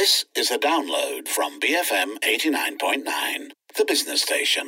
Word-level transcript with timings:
This 0.00 0.24
is 0.34 0.50
a 0.50 0.58
download 0.58 1.28
from 1.28 1.60
BFM 1.60 2.20
89.9, 2.20 3.50
the 3.76 3.84
business 3.84 4.22
station. 4.22 4.66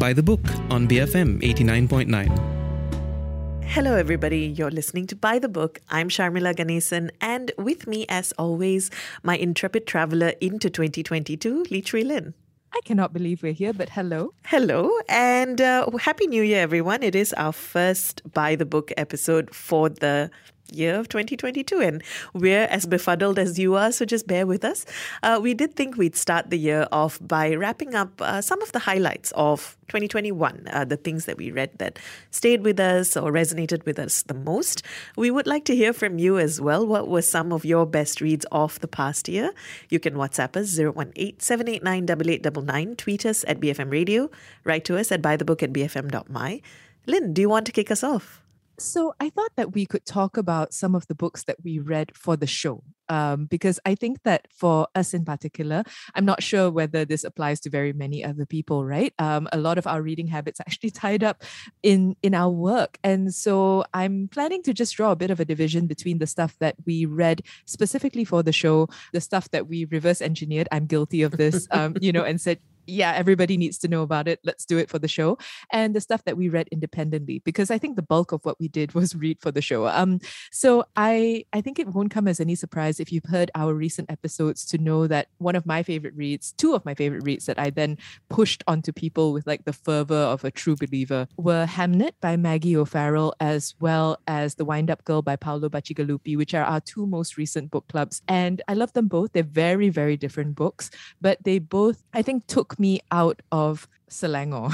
By 0.00 0.12
the 0.12 0.24
book 0.24 0.40
on 0.70 0.88
BFM 0.88 1.40
89.9. 1.40 3.62
Hello, 3.62 3.94
everybody. 3.94 4.40
You're 4.40 4.72
listening 4.72 5.06
to 5.06 5.14
Buy 5.14 5.38
the 5.38 5.48
Book. 5.48 5.80
I'm 5.88 6.08
Sharmila 6.08 6.56
Ganesan, 6.56 7.10
and 7.20 7.52
with 7.56 7.86
me, 7.86 8.06
as 8.08 8.32
always, 8.32 8.90
my 9.22 9.36
intrepid 9.36 9.86
traveler 9.86 10.32
into 10.40 10.68
2022, 10.68 11.66
Lee 11.70 11.80
Chui 11.80 12.02
Lin. 12.02 12.34
I 12.74 12.80
cannot 12.84 13.12
believe 13.12 13.44
we're 13.44 13.52
here, 13.52 13.72
but 13.72 13.90
hello. 13.90 14.34
Hello, 14.46 14.90
and 15.08 15.60
uh, 15.60 15.88
Happy 16.00 16.26
New 16.26 16.42
Year, 16.42 16.60
everyone. 16.60 17.04
It 17.04 17.14
is 17.14 17.32
our 17.34 17.52
first 17.52 18.20
Buy 18.32 18.56
the 18.56 18.66
Book 18.66 18.90
episode 18.96 19.54
for 19.54 19.90
the 19.90 20.28
year 20.74 20.98
of 20.98 21.08
2022 21.08 21.80
and 21.80 22.02
we're 22.34 22.64
as 22.64 22.86
befuddled 22.86 23.38
as 23.38 23.58
you 23.58 23.74
are 23.74 23.92
so 23.92 24.04
just 24.04 24.26
bear 24.26 24.46
with 24.46 24.64
us. 24.64 24.84
Uh, 25.22 25.38
we 25.42 25.54
did 25.54 25.74
think 25.74 25.96
we'd 25.96 26.16
start 26.16 26.50
the 26.50 26.58
year 26.58 26.86
off 26.92 27.18
by 27.20 27.54
wrapping 27.54 27.94
up 27.94 28.20
uh, 28.20 28.40
some 28.40 28.60
of 28.62 28.72
the 28.72 28.80
highlights 28.80 29.32
of 29.36 29.76
2021 29.88 30.68
uh, 30.72 30.84
the 30.84 30.96
things 30.96 31.26
that 31.26 31.36
we 31.36 31.50
read 31.50 31.70
that 31.78 31.98
stayed 32.30 32.62
with 32.62 32.80
us 32.80 33.16
or 33.16 33.30
resonated 33.30 33.84
with 33.84 33.98
us 33.98 34.22
the 34.22 34.34
most. 34.34 34.82
We 35.16 35.30
would 35.30 35.46
like 35.46 35.64
to 35.66 35.76
hear 35.76 35.92
from 35.92 36.18
you 36.18 36.38
as 36.38 36.60
well. 36.60 36.86
What 36.86 37.08
were 37.08 37.22
some 37.22 37.52
of 37.52 37.64
your 37.64 37.86
best 37.86 38.20
reads 38.20 38.46
of 38.52 38.80
the 38.80 38.88
past 38.88 39.28
year? 39.28 39.52
You 39.90 40.00
can 40.00 40.14
whatsapp 40.14 40.56
us 40.56 40.78
018-789-8899 40.78 42.96
tweet 42.96 43.26
us 43.26 43.44
at 43.46 43.60
bfm 43.60 43.90
radio. 43.90 44.30
Write 44.64 44.84
to 44.86 44.98
us 44.98 45.12
at 45.12 45.22
buythebook 45.22 45.62
at 45.62 45.72
bfm.my 45.72 46.60
lynn 47.06 47.32
do 47.32 47.42
you 47.42 47.48
want 47.48 47.66
to 47.66 47.72
kick 47.72 47.90
us 47.90 48.04
off 48.04 48.42
so 48.78 49.14
I 49.20 49.30
thought 49.30 49.52
that 49.56 49.72
we 49.72 49.86
could 49.86 50.04
talk 50.04 50.36
about 50.36 50.72
some 50.72 50.94
of 50.94 51.06
the 51.06 51.14
books 51.14 51.44
that 51.44 51.56
we 51.62 51.78
read 51.78 52.16
for 52.16 52.36
the 52.36 52.46
show. 52.46 52.82
Um, 53.08 53.44
because 53.44 53.78
I 53.84 53.94
think 53.94 54.22
that 54.22 54.48
for 54.50 54.86
us 54.94 55.12
in 55.12 55.24
particular, 55.24 55.84
I'm 56.14 56.24
not 56.24 56.42
sure 56.42 56.70
whether 56.70 57.04
this 57.04 57.24
applies 57.24 57.60
to 57.60 57.70
very 57.70 57.92
many 57.92 58.24
other 58.24 58.46
people, 58.46 58.86
right? 58.86 59.12
Um, 59.18 59.48
a 59.52 59.58
lot 59.58 59.76
of 59.76 59.86
our 59.86 60.00
reading 60.00 60.28
habits 60.28 60.60
actually 60.60 60.90
tied 61.02 61.22
up 61.22 61.42
in 61.82 62.16
in 62.22 62.34
our 62.34 62.48
work, 62.48 62.98
and 63.04 63.34
so 63.34 63.84
I'm 63.92 64.28
planning 64.28 64.62
to 64.62 64.72
just 64.72 64.96
draw 64.96 65.10
a 65.10 65.16
bit 65.16 65.30
of 65.30 65.40
a 65.40 65.44
division 65.44 65.86
between 65.86 66.18
the 66.18 66.26
stuff 66.26 66.56
that 66.60 66.76
we 66.86 67.04
read 67.04 67.42
specifically 67.66 68.24
for 68.24 68.42
the 68.42 68.52
show, 68.52 68.88
the 69.12 69.20
stuff 69.20 69.50
that 69.50 69.68
we 69.68 69.84
reverse 69.84 70.22
engineered. 70.22 70.68
I'm 70.72 70.86
guilty 70.86 71.22
of 71.22 71.32
this, 71.32 71.66
um, 71.70 71.96
you 72.00 72.12
know, 72.12 72.24
and 72.24 72.40
said 72.40 72.60
yeah, 72.86 73.12
everybody 73.12 73.56
needs 73.56 73.78
to 73.78 73.88
know 73.88 74.02
about 74.02 74.28
it. 74.28 74.40
Let's 74.44 74.64
do 74.64 74.78
it 74.78 74.88
for 74.88 74.98
the 74.98 75.08
show. 75.08 75.38
And 75.70 75.94
the 75.94 76.00
stuff 76.00 76.24
that 76.24 76.36
we 76.36 76.48
read 76.48 76.68
independently, 76.72 77.40
because 77.44 77.70
I 77.70 77.78
think 77.78 77.96
the 77.96 78.02
bulk 78.02 78.32
of 78.32 78.44
what 78.44 78.58
we 78.60 78.68
did 78.68 78.94
was 78.98 79.14
read 79.14 79.40
for 79.40 79.50
the 79.50 79.62
show. 79.62 79.86
Um, 79.86 80.20
so 80.50 80.84
I 80.96 81.44
I 81.52 81.60
think 81.60 81.78
it 81.78 81.88
won't 81.88 82.10
come 82.10 82.28
as 82.28 82.40
any 82.40 82.54
surprise 82.54 83.00
if 83.00 83.12
you've 83.12 83.24
heard 83.24 83.50
our 83.54 83.74
recent 83.74 84.10
episodes 84.10 84.64
to 84.66 84.78
know 84.78 85.06
that 85.06 85.28
one 85.38 85.56
of 85.56 85.66
my 85.66 85.82
favorite 85.82 86.14
reads, 86.16 86.52
two 86.52 86.74
of 86.74 86.84
my 86.84 86.94
favorite 86.94 87.24
reads 87.24 87.46
that 87.46 87.58
I 87.58 87.70
then 87.70 87.98
pushed 88.28 88.62
onto 88.66 88.92
people 88.92 89.32
with 89.32 89.46
like 89.46 89.64
the 89.64 89.72
fervor 89.72 90.14
of 90.14 90.44
a 90.44 90.50
true 90.50 90.76
believer 90.76 91.26
were 91.36 91.66
Hamnet 91.66 92.12
by 92.20 92.36
Maggie 92.36 92.76
O'Farrell, 92.76 93.34
as 93.40 93.74
well 93.80 94.18
as 94.26 94.54
The 94.54 94.64
Wind 94.64 94.90
Up 94.90 95.04
Girl 95.04 95.22
by 95.22 95.36
Paolo 95.36 95.68
Bacigalupi, 95.68 96.36
which 96.36 96.54
are 96.54 96.64
our 96.64 96.80
two 96.80 97.06
most 97.06 97.36
recent 97.36 97.70
book 97.70 97.86
clubs. 97.88 98.22
And 98.28 98.62
I 98.68 98.74
love 98.74 98.92
them 98.92 99.08
both. 99.08 99.32
They're 99.32 99.42
very, 99.42 99.88
very 99.88 100.16
different 100.16 100.54
books, 100.54 100.90
but 101.20 101.42
they 101.44 101.58
both, 101.58 102.02
I 102.12 102.22
think, 102.22 102.46
took 102.46 102.71
me 102.78 103.00
out 103.10 103.40
of 103.50 103.88
Selangor 104.12 104.70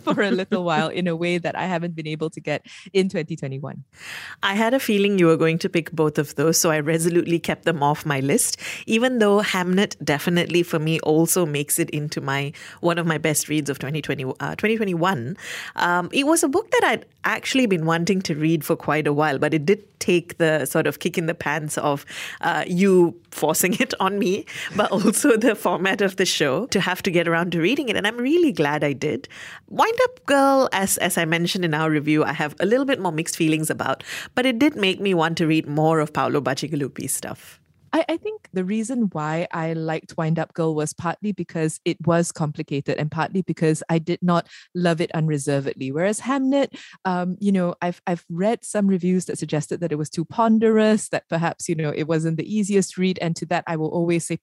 for 0.14 0.22
a 0.22 0.30
little 0.30 0.64
while 0.64 0.88
in 0.88 1.06
a 1.06 1.16
way 1.16 1.38
that 1.38 1.56
I 1.56 1.66
haven't 1.66 1.94
been 1.94 2.06
able 2.06 2.30
to 2.30 2.40
get 2.40 2.66
in 2.92 3.08
2021. 3.08 3.84
I 4.42 4.54
had 4.54 4.74
a 4.74 4.80
feeling 4.80 5.18
you 5.18 5.26
were 5.26 5.36
going 5.36 5.58
to 5.58 5.68
pick 5.68 5.92
both 5.92 6.18
of 6.18 6.34
those, 6.34 6.58
so 6.58 6.70
I 6.70 6.80
resolutely 6.80 7.38
kept 7.38 7.64
them 7.64 7.82
off 7.82 8.04
my 8.04 8.20
list. 8.20 8.58
Even 8.86 9.18
though 9.18 9.40
Hamnet 9.40 9.96
definitely 10.04 10.62
for 10.62 10.78
me 10.78 11.00
also 11.00 11.46
makes 11.46 11.78
it 11.78 11.90
into 11.90 12.20
my 12.20 12.52
one 12.80 12.98
of 12.98 13.06
my 13.06 13.18
best 13.18 13.48
reads 13.48 13.70
of 13.70 13.78
2020, 13.78 14.24
uh, 14.24 14.54
2021. 14.56 15.36
Um, 15.76 16.10
it 16.12 16.26
was 16.26 16.42
a 16.42 16.48
book 16.48 16.70
that 16.70 16.84
I'd 16.84 17.06
actually 17.24 17.66
been 17.66 17.86
wanting 17.86 18.22
to 18.22 18.34
read 18.34 18.64
for 18.64 18.76
quite 18.76 19.06
a 19.06 19.12
while, 19.12 19.38
but 19.38 19.54
it 19.54 19.64
did 19.66 19.84
take 20.00 20.38
the 20.38 20.64
sort 20.64 20.86
of 20.86 20.98
kick 20.98 21.16
in 21.16 21.26
the 21.26 21.34
pants 21.34 21.78
of 21.78 22.04
uh, 22.40 22.64
you 22.66 23.14
forcing 23.30 23.74
it 23.80 23.94
on 24.00 24.18
me, 24.18 24.44
but 24.74 24.90
also 24.90 25.36
the 25.36 25.54
format 25.54 26.00
of 26.00 26.16
the 26.16 26.26
show 26.26 26.66
to 26.66 26.80
have 26.80 27.02
to 27.02 27.10
get 27.10 27.28
around 27.28 27.52
to 27.52 27.60
reading 27.60 27.88
it. 27.88 27.96
And 27.96 28.06
I'm 28.06 28.16
really 28.16 28.52
glad 28.52 28.79
glad 28.80 28.88
I 28.88 28.92
did. 28.92 29.28
Wind 29.68 29.98
Up 30.04 30.26
Girl, 30.26 30.68
as 30.72 30.96
as 30.98 31.18
I 31.18 31.24
mentioned 31.24 31.64
in 31.64 31.74
our 31.74 31.90
review, 31.90 32.24
I 32.24 32.32
have 32.32 32.54
a 32.60 32.66
little 32.66 32.86
bit 32.86 33.00
more 33.00 33.12
mixed 33.12 33.36
feelings 33.36 33.70
about, 33.70 34.02
but 34.34 34.46
it 34.46 34.58
did 34.58 34.76
make 34.76 35.00
me 35.00 35.14
want 35.14 35.38
to 35.38 35.46
read 35.46 35.68
more 35.68 36.00
of 36.00 36.12
Paolo 36.12 36.40
Bacigalupi's 36.40 37.14
stuff. 37.14 37.60
I, 37.92 38.04
I, 38.08 38.16
think 38.18 38.48
the 38.52 38.64
reason 38.64 39.08
why 39.10 39.48
I 39.50 39.72
liked 39.72 40.16
Wind 40.16 40.38
Up 40.38 40.54
Girl 40.54 40.76
was 40.76 40.92
partly 40.92 41.32
because 41.32 41.80
it 41.84 41.96
was 42.06 42.30
complicated 42.30 42.98
and 42.98 43.10
partly 43.10 43.42
because 43.42 43.82
I 43.88 43.98
did 43.98 44.20
not 44.22 44.46
love 44.76 45.00
it 45.00 45.10
unreservedly. 45.12 45.90
Whereas 45.90 46.20
Hamnet, 46.20 46.78
um, 47.04 47.36
you 47.40 47.50
know, 47.50 47.74
I've 47.82 48.00
I've 48.06 48.24
read 48.30 48.64
some 48.64 48.86
reviews 48.86 49.24
that 49.24 49.38
suggested 49.38 49.80
that 49.80 49.90
it 49.90 49.98
was 49.98 50.08
too 50.08 50.24
ponderous, 50.24 51.08
that 51.08 51.28
perhaps, 51.28 51.68
you 51.68 51.74
know, 51.74 51.92
it 51.94 52.06
wasn't 52.06 52.36
the 52.36 52.46
easiest 52.46 52.96
read. 52.96 53.18
And 53.20 53.34
to 53.36 53.46
that 53.46 53.64
I 53.66 53.74
will 53.74 53.90
always 53.90 54.24
say, 54.24 54.38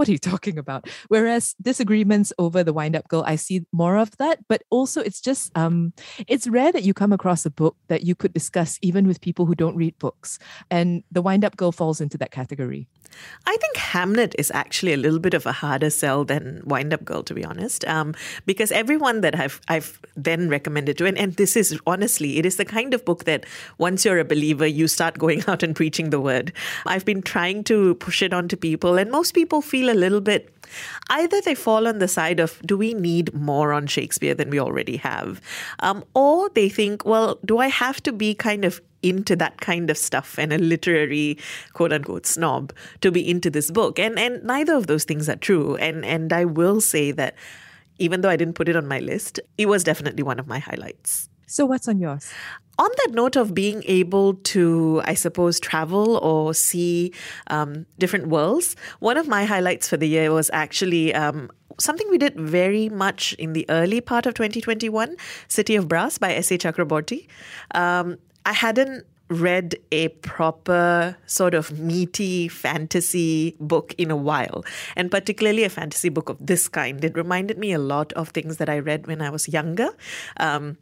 what 0.00 0.08
are 0.08 0.12
you 0.12 0.18
talking 0.18 0.56
about? 0.56 0.88
Whereas 1.08 1.54
disagreements 1.60 2.32
over 2.38 2.64
the 2.64 2.72
wind 2.72 2.96
up 2.96 3.06
girl, 3.08 3.22
I 3.26 3.36
see 3.36 3.66
more 3.70 3.98
of 3.98 4.16
that. 4.16 4.38
But 4.48 4.62
also 4.70 5.02
it's 5.02 5.20
just 5.20 5.52
um 5.54 5.92
it's 6.26 6.48
rare 6.48 6.72
that 6.72 6.84
you 6.84 6.94
come 6.94 7.12
across 7.12 7.44
a 7.44 7.50
book 7.50 7.76
that 7.88 8.02
you 8.02 8.14
could 8.14 8.32
discuss 8.32 8.78
even 8.80 9.06
with 9.06 9.20
people 9.20 9.44
who 9.44 9.54
don't 9.54 9.76
read 9.76 9.98
books. 9.98 10.38
And 10.70 11.04
the 11.12 11.20
wind 11.20 11.44
up 11.44 11.58
girl 11.58 11.70
falls 11.70 12.00
into 12.00 12.16
that 12.16 12.30
category. 12.30 12.88
I 13.46 13.56
think 13.56 13.76
Hamnet 13.76 14.34
is 14.38 14.50
actually 14.54 14.92
a 14.92 14.96
little 14.96 15.18
bit 15.18 15.34
of 15.34 15.46
a 15.46 15.52
harder 15.52 15.90
sell 15.90 16.24
than 16.24 16.62
Wind 16.64 16.92
Up 16.94 17.04
Girl, 17.04 17.22
to 17.24 17.34
be 17.34 17.44
honest, 17.44 17.84
um, 17.86 18.14
because 18.46 18.70
everyone 18.72 19.20
that 19.22 19.38
I've 19.38 19.60
I've 19.68 20.00
then 20.16 20.48
recommended 20.48 20.98
to, 20.98 21.06
and, 21.06 21.18
and 21.18 21.34
this 21.34 21.56
is 21.56 21.78
honestly, 21.86 22.38
it 22.38 22.46
is 22.46 22.56
the 22.56 22.64
kind 22.64 22.94
of 22.94 23.04
book 23.04 23.24
that 23.24 23.46
once 23.78 24.04
you're 24.04 24.18
a 24.18 24.24
believer, 24.24 24.66
you 24.66 24.88
start 24.88 25.18
going 25.18 25.42
out 25.48 25.62
and 25.62 25.74
preaching 25.74 26.10
the 26.10 26.20
word. 26.20 26.52
I've 26.86 27.04
been 27.04 27.22
trying 27.22 27.64
to 27.64 27.94
push 27.96 28.22
it 28.22 28.32
onto 28.32 28.56
people, 28.56 28.96
and 28.98 29.10
most 29.10 29.34
people 29.34 29.60
feel 29.60 29.89
a 29.90 29.94
little 29.94 30.20
bit 30.20 30.54
either 31.08 31.40
they 31.40 31.54
fall 31.54 31.88
on 31.88 31.98
the 31.98 32.08
side 32.08 32.40
of 32.40 32.60
do 32.64 32.76
we 32.76 32.94
need 32.94 33.34
more 33.34 33.72
on 33.72 33.86
Shakespeare 33.86 34.34
than 34.34 34.50
we 34.50 34.60
already 34.60 34.96
have, 34.98 35.40
um, 35.80 36.04
or 36.14 36.48
they 36.50 36.68
think, 36.68 37.04
well, 37.04 37.38
do 37.44 37.58
I 37.58 37.66
have 37.66 38.00
to 38.04 38.12
be 38.12 38.34
kind 38.34 38.64
of 38.64 38.80
into 39.02 39.34
that 39.34 39.60
kind 39.62 39.88
of 39.88 39.96
stuff 39.96 40.38
and 40.38 40.52
a 40.52 40.58
literary 40.58 41.38
quote 41.72 41.92
unquote 41.92 42.26
snob 42.26 42.70
to 43.00 43.10
be 43.10 43.28
into 43.28 43.48
this 43.48 43.70
book. 43.70 43.98
And 43.98 44.18
and 44.18 44.44
neither 44.44 44.74
of 44.74 44.88
those 44.88 45.04
things 45.04 45.28
are 45.28 45.36
true. 45.36 45.76
And 45.76 46.04
and 46.04 46.32
I 46.32 46.44
will 46.44 46.82
say 46.82 47.10
that 47.12 47.34
even 47.98 48.20
though 48.20 48.28
I 48.28 48.36
didn't 48.36 48.54
put 48.54 48.68
it 48.68 48.76
on 48.76 48.86
my 48.86 48.98
list, 48.98 49.40
it 49.56 49.66
was 49.66 49.84
definitely 49.84 50.22
one 50.22 50.38
of 50.38 50.46
my 50.46 50.58
highlights. 50.58 51.29
So 51.50 51.66
what's 51.66 51.88
on 51.88 51.98
yours? 51.98 52.32
On 52.78 52.88
that 52.98 53.10
note 53.12 53.34
of 53.34 53.54
being 53.54 53.82
able 53.86 54.34
to, 54.34 55.02
I 55.04 55.14
suppose, 55.14 55.58
travel 55.58 56.16
or 56.18 56.54
see 56.54 57.12
um, 57.48 57.86
different 57.98 58.28
worlds, 58.28 58.76
one 59.00 59.16
of 59.16 59.26
my 59.26 59.44
highlights 59.44 59.88
for 59.88 59.96
the 59.96 60.06
year 60.06 60.32
was 60.32 60.48
actually 60.52 61.12
um, 61.12 61.50
something 61.80 62.08
we 62.08 62.18
did 62.18 62.38
very 62.38 62.88
much 62.88 63.32
in 63.32 63.52
the 63.52 63.66
early 63.68 64.00
part 64.00 64.26
of 64.26 64.34
2021 64.34 65.16
City 65.48 65.74
of 65.74 65.88
Brass 65.88 66.18
by 66.18 66.32
S.A. 66.34 66.56
Chakraborty. 66.56 67.26
Um, 67.74 68.18
I 68.46 68.52
hadn't 68.52 69.04
read 69.28 69.74
a 69.90 70.08
proper 70.08 71.16
sort 71.26 71.54
of 71.54 71.78
meaty 71.80 72.46
fantasy 72.46 73.56
book 73.58 73.92
in 73.98 74.12
a 74.12 74.16
while, 74.16 74.64
and 74.94 75.10
particularly 75.10 75.64
a 75.64 75.68
fantasy 75.68 76.10
book 76.10 76.28
of 76.28 76.36
this 76.40 76.68
kind. 76.68 77.04
It 77.04 77.16
reminded 77.16 77.58
me 77.58 77.72
a 77.72 77.78
lot 77.78 78.12
of 78.12 78.28
things 78.28 78.58
that 78.58 78.68
I 78.68 78.78
read 78.78 79.08
when 79.08 79.20
I 79.20 79.30
was 79.30 79.48
younger. 79.48 79.88
Um, 80.36 80.78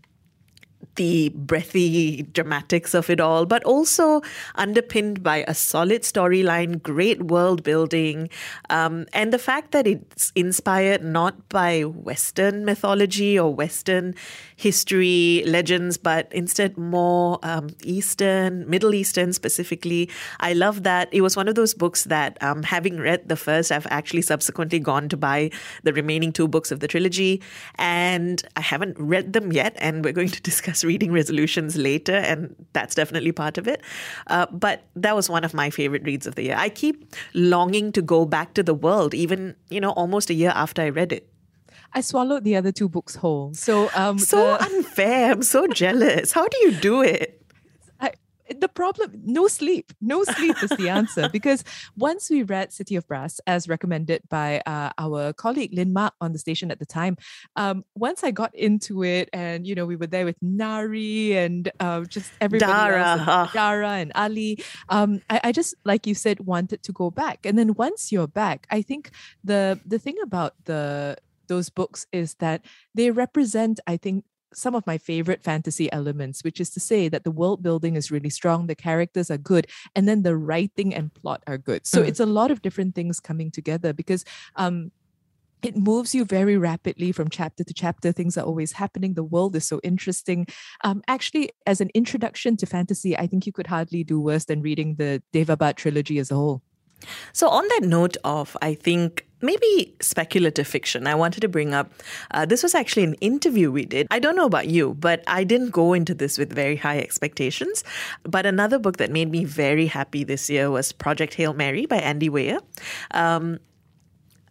the 0.99 1.31
breathy 1.31 2.22
dramatics 2.22 2.93
of 2.93 3.09
it 3.09 3.21
all, 3.21 3.47
but 3.47 3.62
also 3.65 4.21
underpinned 4.56 5.22
by 5.22 5.44
a 5.47 5.55
solid 5.55 6.03
storyline, 6.03 6.83
great 6.83 7.22
world 7.22 7.62
building, 7.62 8.28
um, 8.69 9.06
and 9.12 9.32
the 9.32 9.38
fact 9.38 9.70
that 9.70 9.87
it's 9.87 10.32
inspired 10.35 11.03
not 11.03 11.49
by 11.49 11.82
Western 11.82 12.64
mythology 12.64 13.38
or 13.38 13.55
Western 13.55 14.14
history, 14.56 15.44
legends, 15.47 15.97
but 15.97 16.31
instead 16.32 16.76
more 16.76 17.38
um, 17.44 17.69
Eastern, 17.85 18.69
Middle 18.69 18.93
Eastern 18.93 19.32
specifically. 19.32 20.11
I 20.41 20.53
love 20.53 20.82
that. 20.82 21.08
It 21.12 21.20
was 21.20 21.37
one 21.37 21.47
of 21.47 21.55
those 21.55 21.75
books 21.75 22.05
that, 22.05 22.43
um, 22.43 22.64
having 22.64 22.99
read 22.99 23.29
the 23.29 23.37
first, 23.37 23.70
I've 23.70 23.87
actually 23.88 24.23
subsequently 24.23 24.81
gone 24.81 25.08
to 25.11 25.17
buy 25.17 25.50
the 25.85 25.93
remaining 25.93 26.32
two 26.32 26.49
books 26.49 26.73
of 26.73 26.81
the 26.81 26.88
trilogy, 26.88 27.41
and 27.76 28.43
I 28.56 28.62
haven't 28.62 28.99
read 28.99 29.32
them 29.32 29.53
yet, 29.53 29.76
and 29.79 30.05
we're 30.05 30.12
going 30.12 30.31
to 30.31 30.43
discuss 30.49 30.68
reading 30.85 31.12
resolutions 31.12 31.76
later, 31.76 32.15
and 32.15 32.55
that's 32.73 32.94
definitely 32.94 33.32
part 33.32 33.59
of 33.59 33.69
it. 33.69 33.82
Uh, 34.26 34.47
but 34.50 34.85
that 34.97 35.15
was 35.15 35.29
one 35.29 35.44
of 35.44 35.55
my 35.55 35.70
favorite 35.70 36.05
reads 36.05 36.26
of 36.26 36.35
the 36.35 36.43
year. 36.44 36.56
I 36.59 36.69
keep 36.69 37.15
longing 37.35 37.93
to 37.93 38.03
go 38.03 38.25
back 38.25 38.55
to 38.55 38.62
the 38.62 38.75
world, 38.75 39.15
even 39.15 39.56
you 39.70 39.81
know, 39.81 39.91
almost 39.91 40.31
a 40.31 40.35
year 40.35 40.53
after 40.55 40.82
I 40.82 40.88
read 40.88 41.12
it. 41.12 41.29
I 41.94 42.03
swallowed 42.03 42.44
the 42.44 42.56
other 42.56 42.73
two 42.73 42.88
books 42.88 43.17
whole. 43.17 43.55
So 43.55 43.91
um, 43.94 44.19
so 44.19 44.37
the... 44.37 44.62
unfair. 44.62 45.32
I'm 45.32 45.43
so 45.43 45.67
jealous. 45.67 46.32
How 46.32 46.47
do 46.47 46.59
you 46.59 46.73
do 46.73 47.03
it? 47.03 47.35
The 48.49 48.69
problem 48.69 49.12
no 49.25 49.49
sleep 49.49 49.93
no 50.00 50.25
sleep 50.25 50.56
is 50.62 50.71
the 50.71 50.89
answer 50.89 51.29
because 51.33 51.65
once 51.97 52.31
we 52.31 52.43
read 52.43 52.73
city 52.73 52.97
of 52.97 53.06
brass 53.06 53.41
as 53.47 53.69
recommended 53.69 54.23
by 54.29 54.62
uh, 54.67 54.91
our 54.99 55.33
colleague 55.33 55.73
lynn 55.75 55.93
mark 55.93 56.15
on 56.21 56.33
the 56.33 56.39
station 56.39 56.71
at 56.71 56.79
the 56.79 56.87
time 56.87 57.17
um, 57.56 57.85
once 57.95 58.25
i 58.25 58.31
got 58.31 58.55
into 58.55 59.05
it 59.05 59.29
and 59.33 59.67
you 59.67 59.75
know 59.75 59.87
we 59.87 59.97
were 59.97 60.06
there 60.06 60.25
with 60.25 60.39
Nahri 60.41 61.35
and 61.35 61.71
uh, 61.81 62.05
just 62.05 62.33
everybody 62.41 62.73
Dara, 62.73 63.05
else 63.05 63.21
and 63.21 63.29
ah. 63.29 63.50
dara 63.53 63.91
and 63.91 64.12
ali 64.15 64.62
um, 64.89 65.21
I, 65.29 65.41
I 65.44 65.53
just 65.53 65.75
like 65.85 66.06
you 66.06 66.15
said 66.15 66.41
wanted 66.41 66.83
to 66.85 66.93
go 66.93 67.11
back 67.11 67.44
and 67.44 67.59
then 67.59 67.75
once 67.75 68.12
you're 68.12 68.29
back 68.29 68.67
i 68.71 68.83
think 68.83 69.11
the 69.44 69.81
the 69.85 69.99
thing 69.99 70.17
about 70.23 70.55
the 70.65 71.17
those 71.49 71.71
books 71.71 72.06
is 72.12 72.35
that 72.35 72.65
they 72.94 73.11
represent 73.11 73.81
i 73.87 73.97
think 73.97 74.25
some 74.55 74.75
of 74.75 74.87
my 74.87 74.99
favorite 74.99 75.43
fantasy 75.43 75.91
elements, 75.93 76.43
which 76.43 76.61
is 76.61 76.71
to 76.71 76.81
say 76.81 77.09
that 77.09 77.25
the 77.25 77.31
world 77.31 77.62
building 77.62 77.97
is 77.97 78.11
really 78.11 78.31
strong, 78.31 78.67
the 78.67 78.75
characters 78.75 79.31
are 79.31 79.39
good, 79.39 79.67
and 79.95 80.09
then 80.09 80.23
the 80.23 80.37
writing 80.37 80.95
and 80.95 81.12
plot 81.15 81.43
are 81.47 81.59
good. 81.59 81.87
So 81.87 82.03
Mm. 82.03 82.09
it's 82.09 82.21
a 82.21 82.27
lot 82.27 82.50
of 82.50 82.62
different 82.62 82.95
things 82.95 83.21
coming 83.21 83.50
together 83.50 83.93
because 83.93 84.25
um 84.56 84.91
it 85.62 85.77
moves 85.77 86.15
you 86.15 86.25
very 86.25 86.56
rapidly 86.56 87.11
from 87.11 87.29
chapter 87.29 87.65
to 87.65 87.75
chapter. 87.75 88.12
Things 88.12 88.39
are 88.39 88.45
always 88.45 88.73
happening. 88.73 89.15
The 89.15 89.25
world 89.25 89.56
is 89.56 89.67
so 89.67 89.81
interesting. 89.83 90.47
Um, 90.85 91.03
actually, 91.09 91.51
as 91.67 91.81
an 91.81 91.91
introduction 91.94 92.56
to 92.59 92.67
fantasy, 92.67 93.19
I 93.19 93.27
think 93.27 93.44
you 93.44 93.53
could 93.53 93.67
hardly 93.67 94.05
do 94.05 94.21
worse 94.21 94.44
than 94.44 94.62
reading 94.62 94.94
the 94.97 95.21
Daevabad 95.35 95.75
trilogy 95.75 96.21
as 96.21 96.31
a 96.31 96.37
whole. 96.37 96.62
So, 97.33 97.49
on 97.49 97.67
that 97.69 97.83
note 97.85 98.17
of, 98.25 98.56
I 98.62 98.75
think, 98.75 99.27
maybe 99.41 99.95
speculative 100.00 100.67
fiction, 100.67 101.06
I 101.06 101.15
wanted 101.15 101.41
to 101.41 101.49
bring 101.49 101.75
up 101.75 101.93
uh, 102.33 102.45
this 102.45 102.62
was 102.62 102.75
actually 102.75 103.05
an 103.05 103.15
interview 103.15 103.71
we 103.71 103.85
did. 103.85 104.06
I 104.11 104.19
don't 104.19 104.37
know 104.37 104.47
about 104.47 104.69
you, 104.69 104.95
but 104.95 105.23
I 105.27 105.45
didn't 105.45 105.71
go 105.71 105.93
into 105.93 106.15
this 106.15 106.39
with 106.39 106.53
very 106.53 106.77
high 106.77 106.99
expectations. 106.99 107.85
But 108.25 108.47
another 108.47 108.79
book 108.79 108.97
that 108.99 109.11
made 109.11 109.31
me 109.31 109.45
very 109.45 109.87
happy 109.87 110.25
this 110.25 110.50
year 110.50 110.71
was 110.71 110.93
Project 110.93 111.35
Hail 111.35 111.55
Mary 111.55 111.87
by 111.87 111.97
Andy 111.97 112.29
Weir. 112.29 112.59
Um, 113.12 113.61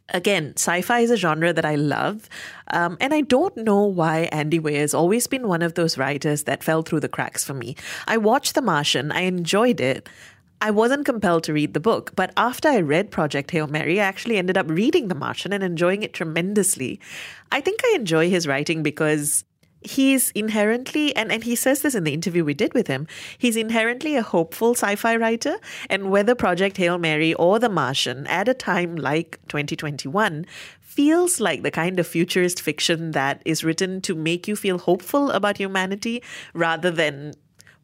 again, 0.10 0.54
sci-fi 0.56 1.00
is 1.00 1.12
a 1.12 1.18
genre 1.18 1.52
that 1.54 1.66
I 1.66 1.76
love, 1.76 2.30
um, 2.72 2.98
and 3.02 3.14
I 3.14 3.22
don't 3.22 3.56
know 3.58 3.84
why 3.84 4.30
Andy 4.32 4.60
Weir 4.60 4.80
has 4.80 4.94
always 4.94 5.28
been 5.28 5.48
one 5.48 5.62
of 5.62 5.74
those 5.74 5.98
writers 5.98 6.44
that 6.44 6.64
fell 6.64 6.82
through 6.82 7.02
the 7.02 7.10
cracks 7.10 7.44
for 7.44 7.54
me. 7.54 7.76
I 8.08 8.18
watched 8.18 8.56
The 8.56 8.62
Martian, 8.62 9.12
I 9.12 9.22
enjoyed 9.22 9.82
it. 9.82 10.08
I 10.60 10.72
wasn't 10.72 11.06
compelled 11.06 11.44
to 11.44 11.54
read 11.54 11.74
the 11.76 11.80
book, 11.80 12.14
but 12.16 12.34
after 12.36 12.68
I 12.68 12.80
read 12.80 13.12
Project 13.12 13.52
Hail 13.52 13.68
Mary, 13.68 14.02
I 14.02 14.06
actually 14.06 14.38
ended 14.38 14.58
up 14.58 14.70
reading 14.70 15.08
The 15.08 15.16
Martian 15.16 15.54
and 15.54 15.64
enjoying 15.64 16.02
it 16.02 16.14
tremendously. 16.14 17.00
I 17.52 17.62
think 17.62 17.82
I 17.84 17.96
enjoy 17.96 18.30
his 18.30 18.48
writing 18.48 18.82
because 18.82 19.46
he's 19.82 20.32
inherently 20.32 21.16
and, 21.16 21.32
and 21.32 21.44
he 21.44 21.56
says 21.56 21.82
this 21.82 21.94
in 21.94 22.04
the 22.04 22.14
interview 22.14 22.44
we 22.44 22.54
did 22.54 22.74
with 22.74 22.88
him 22.88 23.08
he's 23.38 23.56
inherently 23.56 24.16
a 24.16 24.24
hopeful 24.24 24.72
sci-fi 24.72 25.16
writer 25.16 25.56
and 25.88 26.10
whether 26.10 26.34
project 26.34 26.78
hail 26.78 26.98
mary 26.98 27.34
or 27.36 27.60
the 27.60 27.70
martian 27.70 28.26
at 28.26 28.50
a 28.50 28.56
time 28.56 28.96
like 28.96 29.40
2021 29.50 30.46
feels 30.82 31.40
like 31.40 31.62
the 31.62 31.70
kind 31.70 32.00
of 32.00 32.08
futurist 32.08 32.60
fiction 32.60 33.12
that 33.12 33.42
is 33.46 33.64
written 33.64 34.02
to 34.02 34.16
make 34.16 34.48
you 34.48 34.56
feel 34.56 34.80
hopeful 34.80 35.30
about 35.30 35.58
humanity 35.58 36.24
rather 36.54 36.90
than 36.90 37.34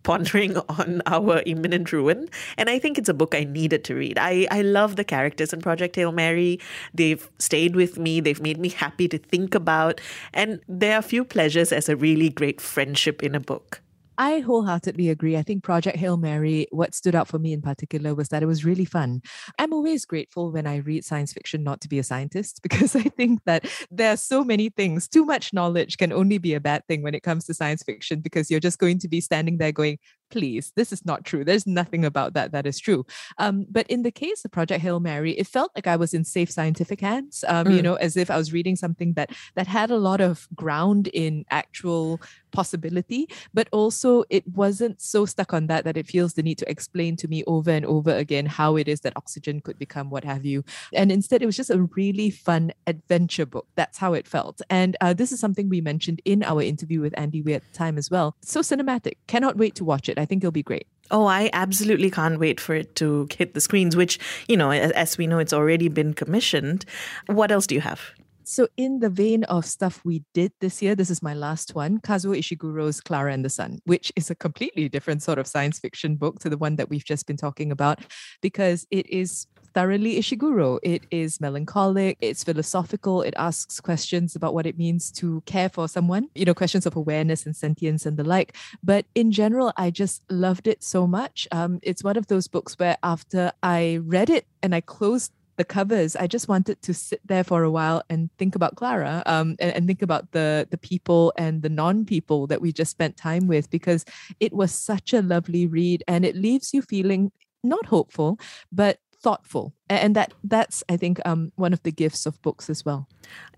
pondering 0.04 0.58
on 0.70 1.02
our 1.06 1.42
imminent 1.46 1.92
ruin. 1.92 2.30
And 2.58 2.70
I 2.70 2.80
think 2.80 2.98
it's 2.98 3.10
a 3.10 3.14
book 3.14 3.34
I 3.36 3.44
needed 3.44 3.84
to 3.86 3.96
read. 3.96 4.18
I, 4.18 4.48
I 4.52 4.62
love 4.62 4.96
the 4.96 5.04
characters 5.04 5.54
in 5.54 5.62
Project 5.62 5.96
Hail 5.96 6.12
Mary. 6.12 6.60
They've 6.94 7.28
stayed 7.40 7.76
with 7.76 7.98
me, 7.98 8.20
they've 8.20 8.42
made 8.42 8.60
me 8.60 8.70
happy 8.70 9.08
to 9.08 9.18
think 9.18 9.56
about. 9.56 10.00
And 10.34 10.60
there 10.68 10.98
are 10.98 11.02
few 11.02 11.24
pleasures 11.24 11.72
as 11.72 11.90
a 11.90 11.96
really 11.96 12.30
great 12.30 12.62
friendship 12.62 13.24
in 13.24 13.36
a 13.36 13.40
book. 13.40 13.82
I 14.18 14.40
wholeheartedly 14.40 15.10
agree. 15.10 15.36
I 15.36 15.42
think 15.42 15.64
Project 15.64 15.98
Hail 15.98 16.18
Mary, 16.18 16.68
what 16.72 16.94
stood 16.94 17.16
out 17.16 17.28
for 17.28 17.40
me 17.40 17.52
in 17.54 17.62
particular 17.62 18.14
was 18.14 18.30
that 18.30 18.44
it 18.44 18.46
was 18.46 18.64
really 18.64 18.86
fun. 18.86 19.22
I'm 19.58 19.74
always 19.74 20.06
grateful 20.06 20.52
when 20.52 20.68
I 20.68 20.78
read 20.78 21.04
science 21.04 21.34
fiction 21.34 21.64
not 21.64 21.82
to 21.82 21.90
be 21.90 22.00
a 22.00 22.04
scientist 22.04 22.60
because 22.64 22.96
I 22.96 23.04
think 23.04 23.42
that 23.46 23.66
there 23.90 24.12
are 24.14 24.18
so 24.18 24.44
many 24.44 24.70
things. 24.70 25.08
Too 25.08 25.26
much 25.26 25.54
knowledge 25.54 25.98
can 25.98 26.14
only 26.14 26.38
be 26.38 26.54
a 26.54 26.60
bad 26.60 26.86
thing 26.88 27.02
when 27.02 27.16
it 27.16 27.24
comes 27.24 27.46
to 27.46 27.54
science 27.54 27.84
fiction 27.84 28.20
because 28.22 28.52
you're 28.52 28.60
just 28.60 28.80
going 28.80 29.00
to 29.00 29.08
be 29.08 29.20
standing 29.22 29.58
there 29.58 29.72
going, 29.72 29.98
please, 30.30 30.72
this 30.76 30.92
is 30.92 31.06
not 31.06 31.26
true. 31.26 31.46
There's 31.46 31.68
nothing 31.68 32.04
about 32.04 32.34
that 32.34 32.52
that 32.54 32.66
is 32.66 32.80
true. 32.80 33.06
Um, 33.38 33.66
but 33.70 33.88
in 33.88 34.02
the 34.04 34.12
case 34.12 34.44
of 34.46 34.52
Project 34.52 34.82
Hail 34.82 35.00
Mary, 35.00 35.32
it 35.34 35.48
felt 35.48 35.72
like 35.76 35.86
I 35.88 35.96
was 35.96 36.14
in 36.14 36.24
safe 36.24 36.50
scientific 36.50 37.02
hands, 37.02 37.44
um, 37.48 37.70
you 37.72 37.80
Mm. 37.80 37.84
know, 37.84 37.94
as 37.96 38.18
if 38.18 38.32
I 38.32 38.38
was 38.38 38.52
reading 38.54 38.76
something 38.76 39.14
that 39.14 39.30
that 39.56 39.68
had 39.68 39.92
a 39.92 39.98
lot 39.98 40.22
of 40.22 40.48
ground 40.56 41.08
in 41.08 41.46
actual 41.52 42.20
possibility, 42.54 43.28
but 43.54 43.68
also 43.72 44.24
it 44.30 44.48
wasn't 44.48 45.02
so 45.02 45.26
stuck 45.26 45.54
on 45.54 45.68
that 45.68 45.84
that 45.84 45.98
it 45.98 46.08
feels 46.08 46.36
the 46.36 46.44
need 46.44 46.58
to 46.60 46.70
explain 46.72 47.18
to 47.18 47.28
me 47.28 47.44
over 47.46 47.72
and 47.72 47.86
over 47.86 48.12
again 48.12 48.46
how 48.46 48.78
it 48.78 48.88
is 48.88 49.02
that 49.02 49.14
oxygen 49.18 49.60
could 49.60 49.78
become 49.78 50.10
what 50.10 50.24
have 50.24 50.46
you. 50.46 50.64
And 50.94 51.12
instead, 51.12 51.42
it 51.42 51.46
was 51.46 51.58
just 51.58 51.70
a 51.70 51.82
really 51.96 52.30
fun 52.30 52.72
adventure 52.88 53.46
book. 53.46 53.68
That's 53.76 53.98
how 53.98 54.14
it 54.14 54.28
felt. 54.28 54.62
And 54.70 54.96
uh, 55.02 55.14
this 55.14 55.32
is 55.32 55.40
something 55.40 55.68
we 55.68 55.82
mentioned 55.82 56.22
in 56.24 56.44
our 56.44 56.62
interview 56.62 57.02
with 57.02 57.18
Andy 57.18 57.42
Weir 57.42 57.58
at 57.58 57.64
the 57.70 57.78
time 57.78 57.98
as 57.98 58.10
well. 58.10 58.36
So 58.42 58.62
cinematic. 58.62 59.16
Cannot 59.28 59.58
wait 59.58 59.76
to 59.76 59.84
watch 59.84 60.08
it. 60.08 60.18
I 60.18 60.26
think 60.26 60.44
it'll 60.44 60.52
be 60.52 60.64
great. 60.64 60.88
Oh, 61.12 61.26
I 61.26 61.50
absolutely 61.52 62.10
can't 62.10 62.40
wait 62.40 62.60
for 62.60 62.74
it 62.74 62.96
to 62.96 63.28
hit 63.38 63.54
the 63.54 63.62
screens, 63.62 63.96
which, 63.96 64.20
you 64.48 64.56
know, 64.56 64.72
as, 64.72 64.92
as 64.92 65.18
we 65.18 65.28
know, 65.28 65.40
it's 65.40 65.54
already 65.54 65.90
been 65.90 66.14
commissioned. 66.14 66.86
What 67.26 67.52
else 67.52 67.68
do 67.68 67.76
you 67.76 67.82
have? 67.82 68.02
So, 68.46 68.68
in 68.78 69.00
the 69.00 69.10
vein 69.10 69.44
of 69.46 69.66
stuff 69.66 70.02
we 70.04 70.24
did 70.34 70.52
this 70.60 70.82
year, 70.82 70.96
this 70.96 71.10
is 71.10 71.22
my 71.22 71.34
last 71.34 71.76
one 71.76 72.00
Kazuo 72.00 72.38
Ishiguro's 72.38 73.02
Clara 73.02 73.34
and 73.34 73.44
the 73.44 73.50
Sun, 73.50 73.80
which 73.86 74.12
is 74.16 74.30
a 74.30 74.36
completely 74.36 74.90
different 74.90 75.24
sort 75.24 75.40
of 75.40 75.48
science 75.48 75.80
fiction 75.80 76.16
book 76.16 76.40
to 76.40 76.50
the 76.50 76.58
one 76.58 76.76
that 76.76 76.90
we've 76.90 77.06
just 77.06 77.26
been 77.26 77.38
talking 77.38 77.72
about 77.72 78.00
because 78.42 78.86
it 78.92 79.10
is 79.10 79.48
thoroughly 79.74 80.20
Ishiguro. 80.20 80.80
It 80.84 81.06
is 81.12 81.42
melancholic, 81.42 82.18
it's 82.22 82.44
philosophical, 82.44 83.22
it 83.22 83.34
asks 83.38 83.80
questions 83.80 84.36
about 84.36 84.54
what 84.54 84.66
it 84.66 84.78
means 84.78 85.12
to 85.14 85.42
care 85.46 85.70
for 85.70 85.88
someone, 85.88 86.30
you 86.36 86.46
know, 86.46 86.54
questions 86.54 86.86
of 86.86 86.96
awareness 86.96 87.46
and 87.46 87.56
sentience 87.56 88.06
and 88.06 88.18
the 88.18 88.24
like. 88.24 88.56
But 88.84 89.06
in 89.16 89.32
general, 89.32 89.74
I 89.78 89.90
just 89.90 90.22
loved 90.30 90.68
it 90.68 90.84
so 90.84 91.08
much. 91.08 91.48
Um, 91.52 91.80
it's 91.82 92.04
one 92.04 92.18
of 92.18 92.28
those 92.28 92.48
books 92.48 92.78
where 92.78 92.98
after 93.04 93.52
I 93.62 94.00
read 94.04 94.30
it 94.30 94.46
and 94.62 94.76
I 94.76 94.82
closed 94.82 95.32
the 95.56 95.64
covers, 95.64 96.16
I 96.16 96.28
just 96.28 96.48
wanted 96.48 96.82
to 96.82 96.94
sit 96.94 97.22
there 97.26 97.44
for 97.44 97.64
a 97.64 97.72
while 97.72 98.04
and 98.10 98.30
think 98.38 98.56
about 98.56 98.76
Clara, 98.76 99.24
um, 99.26 99.56
and, 99.60 99.76
and 99.76 99.88
think 99.88 100.02
about 100.02 100.32
the 100.32 100.68
the 100.70 100.78
people 100.78 101.34
and 101.38 101.62
the 101.62 101.70
non-people 101.70 102.48
that 102.48 102.62
we 102.62 102.72
just 102.72 102.92
spent 102.92 103.18
time 103.18 103.48
with 103.48 103.70
because 103.70 104.06
it 104.40 104.54
was 104.54 104.72
such 104.72 105.14
a 105.14 105.22
lovely 105.22 105.68
read 105.68 106.04
and 106.08 106.26
it 106.26 106.36
leaves 106.36 106.74
you 106.74 106.82
feeling 106.82 107.32
not 107.64 107.86
hopeful, 107.86 108.40
but 108.72 109.00
thoughtful. 109.24 109.74
And 109.90 110.16
that 110.16 110.34
that's 110.44 110.84
I 110.90 110.98
think 110.98 111.22
um 111.26 111.52
one 111.56 111.74
of 111.74 111.82
the 111.84 111.92
gifts 111.92 112.26
of 112.26 112.42
books 112.42 112.70
as 112.70 112.84
well. 112.86 113.08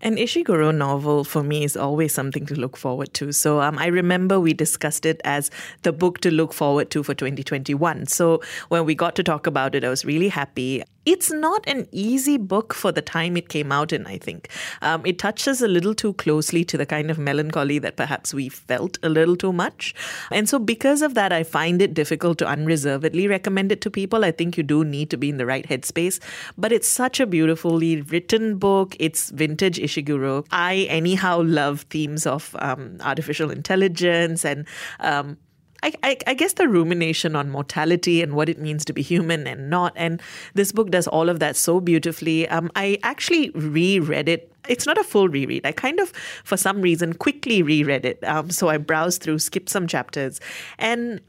An 0.00 0.16
Ishiguro 0.16 0.74
novel 0.74 1.24
for 1.24 1.42
me 1.42 1.64
is 1.64 1.76
always 1.76 2.14
something 2.14 2.46
to 2.46 2.54
look 2.54 2.76
forward 2.76 3.12
to. 3.14 3.32
So 3.32 3.60
um, 3.60 3.78
I 3.78 3.86
remember 3.86 4.38
we 4.38 4.54
discussed 4.54 5.04
it 5.04 5.20
as 5.24 5.50
the 5.82 5.92
book 5.92 6.20
to 6.20 6.30
look 6.30 6.52
forward 6.52 6.90
to 6.90 7.02
for 7.02 7.14
2021. 7.14 8.06
So 8.06 8.40
when 8.68 8.84
we 8.84 8.94
got 8.94 9.16
to 9.16 9.24
talk 9.24 9.46
about 9.46 9.74
it, 9.74 9.82
I 9.84 9.88
was 9.88 10.04
really 10.04 10.28
happy. 10.28 10.84
It's 11.06 11.30
not 11.30 11.66
an 11.68 11.86
easy 11.92 12.36
book 12.36 12.74
for 12.74 12.90
the 12.90 13.00
time 13.00 13.36
it 13.36 13.48
came 13.48 13.70
out 13.70 13.92
in, 13.92 14.06
I 14.06 14.18
think. 14.18 14.48
Um, 14.82 15.06
it 15.06 15.20
touches 15.20 15.62
a 15.62 15.68
little 15.68 15.94
too 15.94 16.14
closely 16.14 16.64
to 16.64 16.76
the 16.76 16.84
kind 16.84 17.12
of 17.12 17.18
melancholy 17.18 17.78
that 17.78 17.96
perhaps 17.96 18.34
we 18.34 18.48
felt 18.48 18.98
a 19.04 19.08
little 19.08 19.36
too 19.36 19.52
much. 19.52 19.94
And 20.32 20.48
so 20.48 20.58
because 20.58 21.02
of 21.02 21.14
that, 21.14 21.32
I 21.32 21.44
find 21.44 21.80
it 21.80 21.94
difficult 21.94 22.38
to 22.38 22.46
unreservedly 22.48 23.28
recommend 23.28 23.70
it 23.70 23.80
to 23.82 23.90
people. 23.90 24.24
I 24.24 24.32
think 24.32 24.56
you 24.56 24.64
do 24.64 24.84
need 24.84 25.08
to 25.10 25.16
be 25.16 25.28
in 25.28 25.36
the 25.36 25.46
right 25.46 25.66
headspace. 25.66 26.20
But 26.58 26.72
it's 26.72 26.88
such 26.88 27.20
a 27.20 27.26
beautifully 27.26 28.02
written 28.02 28.58
book. 28.58 28.96
It's 28.98 29.30
vintage 29.30 29.78
Ishiguro. 29.78 30.44
I 30.50 30.86
anyhow 30.90 31.42
love 31.42 31.82
themes 31.82 32.26
of 32.26 32.56
um, 32.58 32.96
artificial 33.00 33.52
intelligence 33.52 34.44
and 34.44 34.66
um, 34.98 35.38
I, 35.82 35.92
I, 36.02 36.16
I 36.26 36.34
guess 36.34 36.54
the 36.54 36.68
rumination 36.68 37.36
on 37.36 37.50
mortality 37.50 38.22
and 38.22 38.34
what 38.34 38.48
it 38.48 38.58
means 38.58 38.84
to 38.86 38.92
be 38.92 39.02
human 39.02 39.46
and 39.46 39.70
not. 39.70 39.92
And 39.96 40.20
this 40.54 40.72
book 40.72 40.90
does 40.90 41.06
all 41.06 41.28
of 41.28 41.40
that 41.40 41.56
so 41.56 41.80
beautifully. 41.80 42.48
Um, 42.48 42.70
I 42.74 42.98
actually 43.02 43.50
reread 43.50 44.28
it. 44.28 44.52
It's 44.68 44.86
not 44.86 44.98
a 44.98 45.04
full 45.04 45.28
reread. 45.28 45.64
I 45.64 45.72
kind 45.72 46.00
of, 46.00 46.10
for 46.42 46.56
some 46.56 46.80
reason, 46.80 47.12
quickly 47.14 47.62
reread 47.62 48.04
it. 48.04 48.22
Um, 48.24 48.50
so 48.50 48.68
I 48.68 48.78
browsed 48.78 49.22
through, 49.22 49.38
skipped 49.38 49.68
some 49.68 49.86
chapters, 49.86 50.40
and 50.78 51.20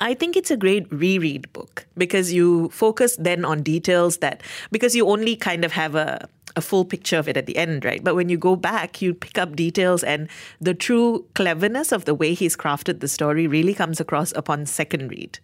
I 0.00 0.14
think 0.14 0.36
it's 0.36 0.50
a 0.50 0.56
great 0.56 0.90
reread 0.90 1.52
book 1.52 1.86
because 1.96 2.32
you 2.32 2.70
focus 2.70 3.16
then 3.20 3.44
on 3.44 3.62
details 3.62 4.18
that 4.18 4.42
because 4.72 4.96
you 4.96 5.06
only 5.06 5.36
kind 5.36 5.64
of 5.64 5.72
have 5.72 5.94
a 5.94 6.28
a 6.56 6.60
full 6.60 6.84
picture 6.84 7.16
of 7.16 7.28
it 7.28 7.36
at 7.36 7.46
the 7.46 7.56
end, 7.56 7.84
right? 7.84 8.02
But 8.02 8.16
when 8.16 8.28
you 8.28 8.36
go 8.36 8.56
back, 8.56 9.00
you 9.00 9.14
pick 9.14 9.38
up 9.38 9.54
details 9.54 10.02
and 10.02 10.28
the 10.60 10.74
true 10.74 11.24
cleverness 11.36 11.92
of 11.92 12.06
the 12.06 12.14
way 12.14 12.34
he's 12.34 12.56
crafted 12.56 12.98
the 12.98 13.06
story 13.06 13.46
really 13.46 13.72
comes 13.72 14.00
across 14.00 14.32
upon 14.34 14.66
second 14.66 15.08
read. 15.12 15.38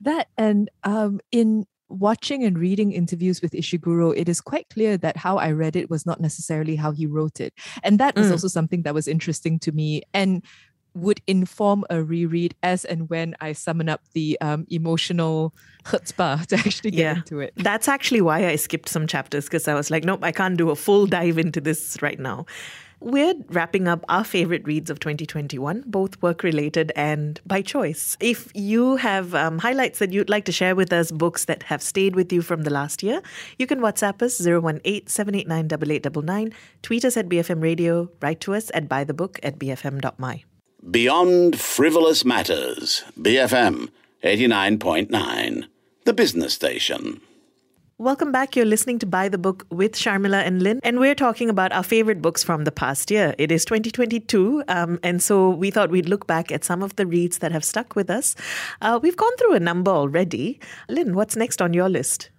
That 0.00 0.28
and 0.38 0.70
um 0.84 1.20
in 1.32 1.66
watching 1.88 2.42
and 2.44 2.58
reading 2.58 2.92
interviews 2.92 3.40
with 3.40 3.52
Ishiguro, 3.52 4.12
it 4.16 4.28
is 4.28 4.40
quite 4.40 4.68
clear 4.70 4.96
that 4.98 5.16
how 5.16 5.36
I 5.38 5.52
read 5.52 5.76
it 5.76 5.88
was 5.88 6.04
not 6.04 6.20
necessarily 6.20 6.74
how 6.76 6.90
he 6.90 7.06
wrote 7.06 7.40
it. 7.40 7.54
And 7.84 7.98
that 8.00 8.16
was 8.16 8.28
Mm. 8.28 8.32
also 8.32 8.48
something 8.48 8.82
that 8.82 8.94
was 8.94 9.06
interesting 9.06 9.58
to 9.60 9.72
me. 9.72 10.02
And 10.12 10.42
would 10.96 11.20
inform 11.26 11.84
a 11.90 12.02
reread 12.02 12.54
as 12.62 12.84
and 12.84 13.08
when 13.10 13.34
I 13.40 13.52
summon 13.52 13.88
up 13.88 14.00
the 14.14 14.36
um, 14.40 14.66
emotional 14.68 15.54
chutzpah 15.84 16.46
to 16.50 16.56
actually 16.56 16.90
get 16.92 16.98
Yeah. 17.00 17.16
into 17.16 17.40
it. 17.40 17.52
That's 17.56 17.86
actually 17.88 18.22
why 18.22 18.48
I 18.48 18.56
skipped 18.56 18.88
some 18.88 19.06
chapters 19.06 19.44
because 19.44 19.68
I 19.68 19.74
was 19.74 19.90
like, 19.90 20.04
nope, 20.04 20.20
I 20.22 20.32
can't 20.32 20.56
do 20.56 20.70
a 20.70 20.76
full 20.76 21.06
dive 21.18 21.38
into 21.38 21.60
this 21.60 21.98
right 22.00 22.18
now. 22.18 22.46
We're 22.98 23.34
wrapping 23.48 23.88
up 23.88 24.06
our 24.08 24.24
favorite 24.24 24.66
reads 24.66 24.88
of 24.88 25.00
2021, 25.00 25.84
both 25.86 26.20
work 26.22 26.42
related 26.42 26.92
and 26.96 27.38
by 27.44 27.60
choice. 27.60 28.16
If 28.20 28.50
you 28.54 28.96
have 28.96 29.34
um, 29.34 29.58
highlights 29.58 29.98
that 29.98 30.14
you'd 30.14 30.30
like 30.30 30.46
to 30.46 30.52
share 30.52 30.74
with 30.74 30.94
us, 30.94 31.10
books 31.12 31.44
that 31.44 31.62
have 31.64 31.82
stayed 31.82 32.16
with 32.16 32.32
you 32.32 32.40
from 32.40 32.62
the 32.62 32.70
last 32.70 33.02
year, 33.02 33.20
you 33.58 33.66
can 33.66 33.80
WhatsApp 33.80 34.22
us 34.22 34.40
018 34.40 35.06
789 35.08 35.66
8899, 35.66 36.54
tweet 36.80 37.04
us 37.04 37.18
at 37.18 37.28
BFM 37.28 37.62
Radio, 37.62 38.08
write 38.22 38.40
to 38.40 38.54
us 38.54 38.70
at 38.72 38.88
buythebook 38.88 39.38
at 39.42 39.58
bfm.my. 39.58 40.44
Beyond 40.88 41.58
Frivolous 41.58 42.24
Matters, 42.24 43.02
BFM 43.20 43.88
89.9, 44.22 45.64
the 46.04 46.12
business 46.12 46.54
station. 46.54 47.20
Welcome 47.98 48.30
back. 48.30 48.54
You're 48.54 48.66
listening 48.66 49.00
to 49.00 49.06
Buy 49.06 49.28
the 49.28 49.36
Book 49.36 49.66
with 49.68 49.94
Sharmila 49.94 50.46
and 50.46 50.62
Lynn, 50.62 50.78
and 50.84 51.00
we're 51.00 51.16
talking 51.16 51.50
about 51.50 51.72
our 51.72 51.82
favorite 51.82 52.22
books 52.22 52.44
from 52.44 52.62
the 52.62 52.70
past 52.70 53.10
year. 53.10 53.34
It 53.36 53.50
is 53.50 53.64
2022, 53.64 54.62
um, 54.68 55.00
and 55.02 55.20
so 55.20 55.50
we 55.50 55.72
thought 55.72 55.90
we'd 55.90 56.08
look 56.08 56.28
back 56.28 56.52
at 56.52 56.62
some 56.62 56.84
of 56.84 56.94
the 56.94 57.04
reads 57.04 57.38
that 57.38 57.50
have 57.50 57.64
stuck 57.64 57.96
with 57.96 58.08
us. 58.08 58.36
Uh, 58.80 59.00
we've 59.02 59.16
gone 59.16 59.36
through 59.38 59.54
a 59.54 59.60
number 59.60 59.90
already. 59.90 60.60
Lynn, 60.88 61.16
what's 61.16 61.34
next 61.34 61.60
on 61.60 61.74
your 61.74 61.88
list? 61.88 62.30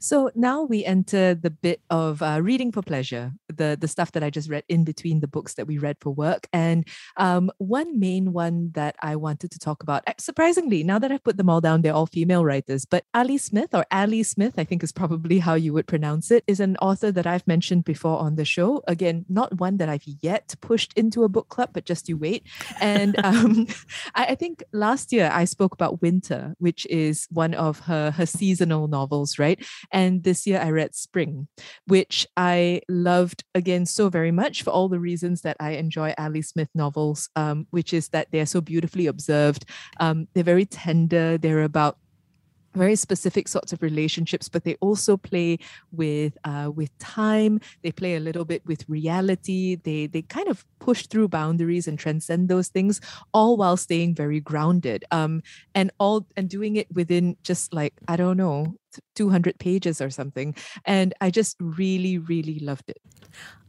So 0.00 0.30
now 0.34 0.62
we 0.62 0.84
enter 0.84 1.34
the 1.34 1.50
bit 1.50 1.80
of 1.90 2.22
uh, 2.22 2.40
reading 2.42 2.70
for 2.70 2.82
pleasure, 2.82 3.32
the 3.48 3.76
the 3.78 3.88
stuff 3.88 4.12
that 4.12 4.22
I 4.22 4.30
just 4.30 4.48
read 4.48 4.64
in 4.68 4.84
between 4.84 5.20
the 5.20 5.26
books 5.26 5.54
that 5.54 5.66
we 5.66 5.78
read 5.78 5.96
for 6.00 6.10
work. 6.10 6.48
And 6.52 6.86
um, 7.16 7.50
one 7.58 7.98
main 7.98 8.32
one 8.32 8.70
that 8.74 8.94
I 9.02 9.16
wanted 9.16 9.50
to 9.50 9.58
talk 9.58 9.82
about, 9.82 10.04
uh, 10.06 10.12
surprisingly, 10.18 10.84
now 10.84 10.98
that 10.98 11.10
I've 11.10 11.24
put 11.24 11.36
them 11.36 11.50
all 11.50 11.60
down, 11.60 11.82
they're 11.82 11.94
all 11.94 12.06
female 12.06 12.44
writers. 12.44 12.84
But 12.84 13.04
Ali 13.12 13.38
Smith, 13.38 13.74
or 13.74 13.84
Ali 13.90 14.22
Smith, 14.22 14.54
I 14.56 14.64
think 14.64 14.82
is 14.82 14.92
probably 14.92 15.40
how 15.40 15.54
you 15.54 15.72
would 15.72 15.86
pronounce 15.86 16.30
it, 16.30 16.44
is 16.46 16.60
an 16.60 16.76
author 16.76 17.10
that 17.10 17.26
I've 17.26 17.46
mentioned 17.46 17.84
before 17.84 18.18
on 18.18 18.36
the 18.36 18.44
show. 18.44 18.82
Again, 18.86 19.24
not 19.28 19.58
one 19.58 19.78
that 19.78 19.88
I've 19.88 20.06
yet 20.22 20.54
pushed 20.60 20.92
into 20.94 21.24
a 21.24 21.28
book 21.28 21.48
club, 21.48 21.70
but 21.72 21.84
just 21.84 22.08
you 22.08 22.16
wait. 22.16 22.44
And 22.80 23.18
um, 23.24 23.66
I, 24.14 24.26
I 24.26 24.34
think 24.36 24.62
last 24.72 25.12
year 25.12 25.30
I 25.32 25.44
spoke 25.44 25.74
about 25.74 26.00
Winter, 26.02 26.54
which 26.58 26.86
is 26.86 27.26
one 27.30 27.54
of 27.54 27.80
her 27.80 28.12
her 28.12 28.26
seasonal 28.26 28.86
novels, 28.88 29.38
right? 29.38 29.60
And 29.92 30.22
this 30.24 30.46
year 30.46 30.60
I 30.60 30.70
read 30.70 30.94
Spring, 30.94 31.48
which 31.86 32.26
I 32.36 32.82
loved 32.88 33.44
again 33.54 33.86
so 33.86 34.08
very 34.08 34.30
much 34.30 34.62
for 34.62 34.70
all 34.70 34.88
the 34.88 35.00
reasons 35.00 35.42
that 35.42 35.56
I 35.60 35.72
enjoy 35.72 36.14
Ali 36.18 36.42
Smith 36.42 36.68
novels, 36.74 37.28
um, 37.36 37.66
which 37.70 37.92
is 37.92 38.08
that 38.10 38.28
they're 38.32 38.46
so 38.46 38.60
beautifully 38.60 39.06
observed. 39.06 39.64
Um, 40.00 40.28
they're 40.34 40.44
very 40.44 40.66
tender. 40.66 41.38
They're 41.38 41.62
about 41.62 41.98
very 42.74 42.96
specific 42.96 43.48
sorts 43.48 43.72
of 43.72 43.82
relationships, 43.82 44.48
but 44.48 44.64
they 44.64 44.76
also 44.80 45.16
play 45.16 45.58
with 45.92 46.36
uh, 46.44 46.70
with 46.74 46.96
time. 46.98 47.60
They 47.82 47.92
play 47.92 48.16
a 48.16 48.20
little 48.20 48.44
bit 48.44 48.62
with 48.66 48.88
reality. 48.88 49.76
They 49.76 50.06
they 50.06 50.22
kind 50.22 50.48
of 50.48 50.64
push 50.78 51.06
through 51.06 51.28
boundaries 51.28 51.88
and 51.88 51.98
transcend 51.98 52.48
those 52.48 52.68
things, 52.68 53.00
all 53.32 53.56
while 53.56 53.76
staying 53.76 54.14
very 54.14 54.40
grounded. 54.40 55.04
Um, 55.10 55.42
and 55.74 55.90
all 55.98 56.26
and 56.36 56.48
doing 56.48 56.76
it 56.76 56.88
within 56.92 57.36
just 57.42 57.74
like 57.74 57.94
I 58.06 58.16
don't 58.16 58.36
know, 58.36 58.74
two 59.14 59.30
hundred 59.30 59.58
pages 59.58 60.00
or 60.00 60.10
something. 60.10 60.54
And 60.84 61.14
I 61.20 61.30
just 61.30 61.56
really 61.60 62.18
really 62.18 62.58
loved 62.58 62.88
it. 62.90 62.98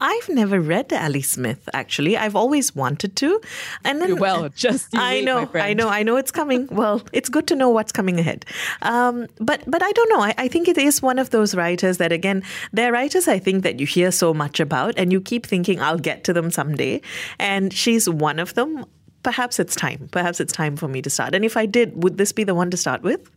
I've 0.02 0.30
never 0.30 0.62
read 0.62 0.94
Ali 0.94 1.22
Smith, 1.22 1.68
actually. 1.74 2.16
I've 2.16 2.36
always 2.36 2.74
wanted 2.74 3.18
to. 3.18 3.42
And 3.84 4.02
then 4.02 4.16
Well, 4.20 4.48
just 4.50 4.96
I 4.96 5.16
wait, 5.16 5.26
know, 5.26 5.50
I 5.56 5.74
know, 5.74 5.90
I 5.90 6.04
know 6.04 6.16
it's 6.16 6.32
coming. 6.32 6.68
Well, 6.72 7.02
it's 7.12 7.28
good 7.28 7.48
to 7.48 7.56
know 7.56 7.70
what's 7.70 7.92
coming 7.92 8.18
ahead. 8.18 8.46
Um, 8.82 9.28
but 9.40 9.64
but 9.68 9.84
I 9.84 9.92
don't 9.92 10.10
know. 10.10 10.22
I, 10.22 10.34
I 10.38 10.48
think 10.48 10.68
it 10.68 10.78
is 10.78 11.02
one 11.02 11.20
of 11.20 11.32
those 11.32 11.54
writers 11.54 11.98
that 11.98 12.12
again, 12.14 12.44
they're 12.72 12.94
writers 12.94 13.28
I 13.28 13.40
think 13.40 13.64
that 13.64 13.80
you 13.80 13.86
hear 13.86 14.12
so 14.12 14.34
much 14.34 14.60
about 14.60 14.98
and 14.98 15.12
you 15.12 15.20
keep 15.20 15.46
thinking 15.46 15.82
I'll 15.82 16.00
get 16.00 16.24
to 16.26 16.34
them 16.34 16.50
someday. 16.50 17.02
And 17.38 17.74
she's 17.74 18.10
one 18.10 18.40
of 18.40 18.54
them. 18.54 18.86
Perhaps 19.22 19.60
it's 19.60 19.76
time. 19.76 20.08
Perhaps 20.12 20.40
it's 20.40 20.54
time 20.54 20.78
for 20.78 20.88
me 20.88 21.02
to 21.02 21.10
start. 21.10 21.36
And 21.36 21.44
if 21.44 21.58
I 21.58 21.66
did, 21.66 22.04
would 22.04 22.18
this 22.18 22.32
be 22.32 22.46
the 22.46 22.56
one 22.56 22.72
to 22.72 22.78
start 22.78 23.02
with? 23.02 23.30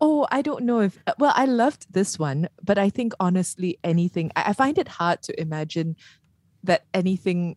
Oh, 0.00 0.26
I 0.30 0.42
don't 0.42 0.64
know 0.64 0.80
if, 0.80 0.98
uh, 1.06 1.14
well, 1.18 1.32
I 1.34 1.44
loved 1.44 1.92
this 1.92 2.18
one, 2.18 2.48
but 2.62 2.78
I 2.78 2.90
think 2.90 3.12
honestly, 3.20 3.78
anything, 3.84 4.30
I 4.36 4.52
find 4.52 4.78
it 4.78 4.88
hard 4.88 5.22
to 5.22 5.40
imagine 5.40 5.96
that 6.64 6.84
anything 6.92 7.56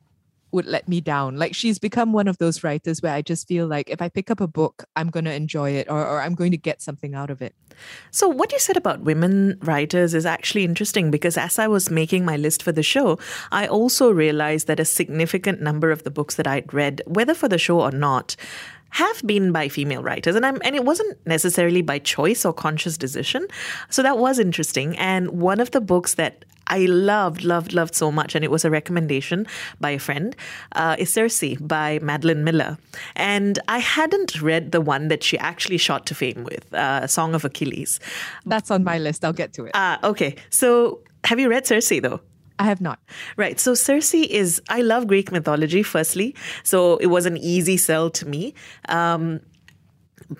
would 0.51 0.65
let 0.65 0.87
me 0.87 1.01
down. 1.01 1.37
Like 1.37 1.53
she's 1.53 1.79
become 1.79 2.11
one 2.11 2.27
of 2.27 2.37
those 2.37 2.63
writers 2.63 3.01
where 3.01 3.13
I 3.13 3.21
just 3.21 3.47
feel 3.47 3.67
like 3.67 3.89
if 3.89 4.01
I 4.01 4.09
pick 4.09 4.31
up 4.31 4.41
a 4.41 4.47
book, 4.47 4.85
I'm 4.95 5.09
going 5.09 5.25
to 5.25 5.33
enjoy 5.33 5.71
it 5.71 5.87
or, 5.89 6.05
or 6.05 6.21
I'm 6.21 6.35
going 6.35 6.51
to 6.51 6.57
get 6.57 6.81
something 6.81 7.13
out 7.13 7.29
of 7.29 7.41
it. 7.41 7.55
So, 8.11 8.27
what 8.27 8.51
you 8.51 8.59
said 8.59 8.77
about 8.77 9.01
women 9.01 9.57
writers 9.61 10.13
is 10.13 10.25
actually 10.25 10.65
interesting 10.65 11.11
because 11.11 11.37
as 11.37 11.59
I 11.59 11.67
was 11.67 11.89
making 11.89 12.25
my 12.25 12.35
list 12.35 12.63
for 12.63 12.71
the 12.71 12.83
show, 12.83 13.19
I 13.51 13.67
also 13.67 14.11
realized 14.11 14.67
that 14.67 14.79
a 14.79 14.85
significant 14.85 15.61
number 15.61 15.91
of 15.91 16.03
the 16.03 16.11
books 16.11 16.35
that 16.35 16.47
I'd 16.47 16.73
read, 16.73 17.01
whether 17.05 17.33
for 17.33 17.47
the 17.47 17.57
show 17.57 17.81
or 17.81 17.91
not, 17.91 18.35
have 18.91 19.21
been 19.25 19.51
by 19.51 19.67
female 19.67 20.01
writers 20.01 20.35
and 20.35 20.45
I'm 20.45 20.59
and 20.63 20.75
it 20.75 20.85
wasn't 20.85 21.17
necessarily 21.25 21.81
by 21.81 21.99
choice 21.99 22.45
or 22.45 22.53
conscious 22.53 22.97
decision 22.97 23.47
so 23.89 24.03
that 24.03 24.17
was 24.17 24.39
interesting 24.39 24.97
and 24.97 25.29
one 25.31 25.59
of 25.59 25.71
the 25.71 25.81
books 25.81 26.15
that 26.15 26.45
I 26.69 26.85
loved, 26.85 27.43
loved, 27.43 27.73
loved 27.73 27.95
so 27.95 28.11
much, 28.11 28.35
and 28.35 28.45
it 28.45 28.51
was 28.51 28.63
a 28.63 28.69
recommendation 28.69 29.47
by 29.81 29.89
a 29.89 29.99
friend, 29.99 30.35
uh, 30.73 30.95
is 30.99 31.11
Circe 31.11 31.55
by 31.59 31.99
Madeline 32.01 32.43
Miller. 32.43 32.77
And 33.15 33.57
I 33.67 33.79
hadn't 33.79 34.39
read 34.41 34.71
the 34.71 34.79
one 34.79 35.07
that 35.07 35.23
she 35.23 35.37
actually 35.39 35.77
shot 35.77 36.05
to 36.07 36.15
fame 36.15 36.43
with, 36.43 36.71
uh, 36.73 37.07
Song 37.07 37.33
of 37.33 37.43
Achilles. 37.43 37.99
That's 38.45 38.69
on 38.69 38.83
my 38.83 38.99
list. 38.99 39.25
I'll 39.25 39.33
get 39.33 39.51
to 39.53 39.65
it. 39.65 39.71
Ah, 39.73 39.99
okay. 40.03 40.35
So 40.51 40.99
have 41.23 41.39
you 41.39 41.49
read 41.49 41.65
Circe 41.65 41.89
though? 42.01 42.21
I 42.59 42.65
have 42.65 42.81
not. 42.81 42.99
Right. 43.37 43.59
So 43.59 43.73
Circe 43.73 44.13
is, 44.13 44.61
I 44.69 44.81
love 44.81 45.07
Greek 45.07 45.31
mythology, 45.31 45.81
firstly. 45.81 46.35
So 46.63 46.97
it 46.97 47.07
was 47.07 47.25
an 47.25 47.37
easy 47.37 47.77
sell 47.77 48.09
to 48.11 48.27
me. 48.27 48.53
Um, 48.89 49.39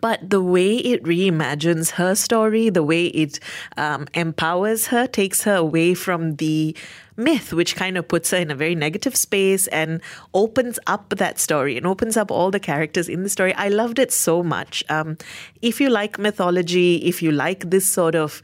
but 0.02 0.30
the 0.30 0.42
way 0.42 0.76
it 0.76 1.02
reimagines 1.04 1.92
her 1.92 2.14
story, 2.14 2.70
the 2.70 2.84
way 2.84 3.06
it 3.08 3.40
um, 3.78 4.08
empowers 4.14 4.88
her, 4.88 5.08
takes 5.08 5.44
her 5.44 5.56
away 5.56 5.96
from 5.96 6.36
the 6.36 6.76
myth, 7.18 7.54
which 7.54 7.76
kind 7.76 7.98
of 7.98 8.08
puts 8.08 8.32
her 8.32 8.38
in 8.38 8.52
a 8.52 8.56
very 8.56 8.76
negative 8.76 9.16
space 9.16 9.68
and 9.68 10.02
opens 10.34 10.78
up 10.88 11.10
that 11.10 11.40
story 11.40 11.76
and 11.76 11.88
opens 11.88 12.18
up 12.18 12.30
all 12.30 12.52
the 12.52 12.60
characters 12.60 13.10
in 13.10 13.24
the 13.24 13.30
story. 13.30 13.54
I 13.56 13.70
loved 13.70 13.98
it 13.98 14.12
so 14.12 14.44
much. 14.44 14.84
Um, 14.90 15.18
if 15.62 15.82
you 15.82 15.90
like 15.90 16.20
mythology, 16.20 16.98
if 16.98 17.24
you 17.24 17.32
like 17.32 17.70
this 17.72 17.88
sort 17.88 18.16
of 18.16 18.44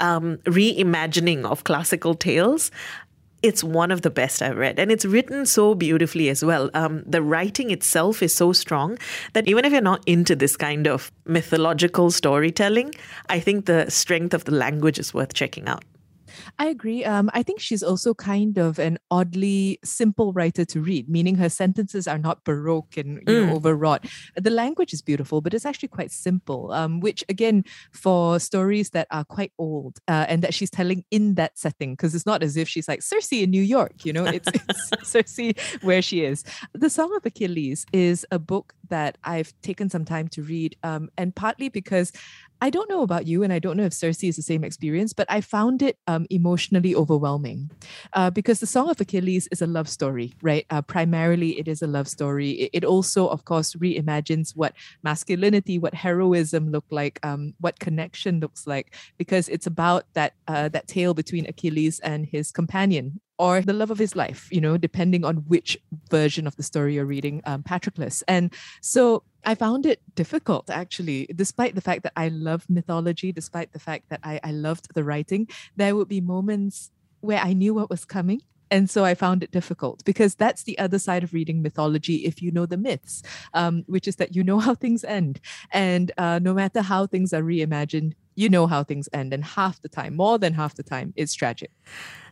um, 0.00 0.38
reimagining 0.38 1.44
of 1.44 1.64
classical 1.64 2.14
tales, 2.14 2.70
it's 3.42 3.64
one 3.64 3.90
of 3.90 4.02
the 4.02 4.10
best 4.10 4.42
I've 4.42 4.56
read. 4.56 4.78
And 4.78 4.90
it's 4.90 5.04
written 5.04 5.46
so 5.46 5.74
beautifully 5.74 6.28
as 6.28 6.44
well. 6.44 6.70
Um, 6.74 7.02
the 7.06 7.22
writing 7.22 7.70
itself 7.70 8.22
is 8.22 8.34
so 8.34 8.52
strong 8.52 8.98
that 9.32 9.48
even 9.48 9.64
if 9.64 9.72
you're 9.72 9.80
not 9.80 10.02
into 10.06 10.36
this 10.36 10.56
kind 10.56 10.86
of 10.86 11.10
mythological 11.24 12.10
storytelling, 12.10 12.94
I 13.28 13.40
think 13.40 13.66
the 13.66 13.90
strength 13.90 14.34
of 14.34 14.44
the 14.44 14.52
language 14.52 14.98
is 14.98 15.14
worth 15.14 15.34
checking 15.34 15.68
out. 15.68 15.84
I 16.58 16.66
agree. 16.66 17.04
Um, 17.04 17.30
I 17.34 17.42
think 17.42 17.60
she's 17.60 17.82
also 17.82 18.14
kind 18.14 18.58
of 18.58 18.78
an 18.78 18.98
oddly 19.10 19.78
simple 19.84 20.32
writer 20.32 20.64
to 20.66 20.80
read, 20.80 21.08
meaning 21.08 21.36
her 21.36 21.48
sentences 21.48 22.06
are 22.06 22.18
not 22.18 22.44
baroque 22.44 22.96
and 22.96 23.22
you 23.26 23.46
know, 23.46 23.54
overwrought. 23.56 24.06
The 24.36 24.50
language 24.50 24.92
is 24.92 25.02
beautiful, 25.02 25.40
but 25.40 25.54
it's 25.54 25.66
actually 25.66 25.88
quite 25.88 26.10
simple. 26.10 26.72
Um, 26.72 27.00
which 27.00 27.24
again, 27.28 27.64
for 27.92 28.38
stories 28.38 28.90
that 28.90 29.06
are 29.10 29.24
quite 29.24 29.52
old 29.58 29.98
uh, 30.08 30.26
and 30.28 30.42
that 30.42 30.54
she's 30.54 30.70
telling 30.70 31.04
in 31.10 31.34
that 31.34 31.58
setting, 31.58 31.92
because 31.94 32.14
it's 32.14 32.26
not 32.26 32.42
as 32.42 32.56
if 32.56 32.68
she's 32.68 32.88
like 32.88 33.02
Circe 33.02 33.32
in 33.32 33.50
New 33.50 33.62
York. 33.62 34.04
You 34.04 34.12
know, 34.12 34.24
it's, 34.24 34.48
it's 34.54 34.90
Circe 35.10 35.54
where 35.82 36.02
she 36.02 36.24
is. 36.24 36.44
The 36.74 36.90
Song 36.90 37.14
of 37.16 37.24
Achilles 37.24 37.86
is 37.92 38.26
a 38.30 38.38
book 38.38 38.74
that 38.88 39.18
I've 39.24 39.52
taken 39.62 39.88
some 39.88 40.04
time 40.04 40.28
to 40.28 40.42
read, 40.42 40.76
um, 40.82 41.10
and 41.16 41.34
partly 41.34 41.68
because 41.68 42.12
I 42.60 42.70
don't 42.70 42.90
know 42.90 43.02
about 43.02 43.26
you, 43.26 43.42
and 43.42 43.52
I 43.52 43.58
don't 43.58 43.76
know 43.76 43.84
if 43.84 43.94
Circe 43.94 44.22
is 44.24 44.36
the 44.36 44.42
same 44.42 44.64
experience, 44.64 45.12
but 45.12 45.26
I 45.30 45.40
found 45.40 45.82
it 45.82 45.98
um, 46.06 46.26
emotionally 46.30 46.94
overwhelming 46.94 47.70
uh, 48.12 48.30
because 48.30 48.60
the 48.60 48.66
Song 48.66 48.90
of 48.90 49.00
Achilles 49.00 49.48
is 49.50 49.62
a 49.62 49.66
love 49.66 49.88
story, 49.88 50.34
right? 50.42 50.66
Uh, 50.70 50.82
primarily, 50.82 51.58
it 51.58 51.68
is 51.68 51.80
a 51.80 51.86
love 51.86 52.08
story. 52.08 52.50
It, 52.50 52.70
it 52.72 52.84
also, 52.84 53.28
of 53.28 53.44
course, 53.44 53.74
reimagines 53.74 54.54
what 54.54 54.74
masculinity, 55.02 55.78
what 55.78 55.94
heroism 55.94 56.70
look 56.70 56.84
like, 56.90 57.18
um, 57.22 57.54
what 57.60 57.78
connection 57.78 58.40
looks 58.40 58.66
like, 58.66 58.94
because 59.16 59.48
it's 59.48 59.66
about 59.66 60.04
that 60.14 60.34
uh, 60.46 60.68
that 60.68 60.86
tale 60.86 61.14
between 61.14 61.46
Achilles 61.46 61.98
and 62.00 62.26
his 62.26 62.52
companion 62.52 63.20
or 63.40 63.62
the 63.62 63.72
love 63.72 63.90
of 63.90 63.98
his 63.98 64.14
life, 64.14 64.48
you 64.52 64.60
know, 64.60 64.76
depending 64.76 65.24
on 65.24 65.36
which 65.48 65.78
version 66.10 66.46
of 66.46 66.54
the 66.56 66.62
story 66.62 66.96
you're 66.96 67.06
reading, 67.06 67.40
um, 67.46 67.62
Patroclus. 67.62 68.22
And 68.28 68.52
so 68.82 69.22
I 69.46 69.54
found 69.54 69.86
it 69.86 70.02
difficult, 70.14 70.68
actually, 70.68 71.26
despite 71.34 71.74
the 71.74 71.80
fact 71.80 72.02
that 72.02 72.12
I 72.16 72.28
love 72.28 72.68
mythology, 72.68 73.32
despite 73.32 73.72
the 73.72 73.78
fact 73.78 74.10
that 74.10 74.20
I, 74.22 74.40
I 74.44 74.50
loved 74.50 74.92
the 74.92 75.04
writing, 75.04 75.48
there 75.74 75.96
would 75.96 76.08
be 76.08 76.20
moments 76.20 76.90
where 77.22 77.38
I 77.38 77.54
knew 77.54 77.72
what 77.72 77.88
was 77.88 78.04
coming. 78.04 78.42
And 78.70 78.90
so 78.90 79.06
I 79.06 79.14
found 79.14 79.42
it 79.42 79.50
difficult 79.50 80.04
because 80.04 80.34
that's 80.34 80.64
the 80.64 80.78
other 80.78 80.98
side 80.98 81.24
of 81.24 81.32
reading 81.32 81.62
mythology 81.62 82.26
if 82.26 82.42
you 82.42 82.50
know 82.50 82.66
the 82.66 82.76
myths, 82.76 83.22
um, 83.54 83.84
which 83.86 84.06
is 84.06 84.16
that 84.16 84.36
you 84.36 84.44
know 84.44 84.58
how 84.66 84.74
things 84.74 85.02
end. 85.02 85.40
And 85.72 86.12
uh, 86.18 86.40
no 86.42 86.52
matter 86.52 86.82
how 86.82 87.06
things 87.06 87.32
are 87.32 87.42
reimagined, 87.42 88.12
you 88.40 88.48
know 88.48 88.66
how 88.66 88.82
things 88.82 89.08
end. 89.12 89.32
And 89.32 89.44
half 89.44 89.80
the 89.82 89.88
time, 89.88 90.16
more 90.16 90.38
than 90.38 90.54
half 90.54 90.74
the 90.74 90.82
time, 90.82 91.12
it's 91.16 91.34
tragic. 91.34 91.70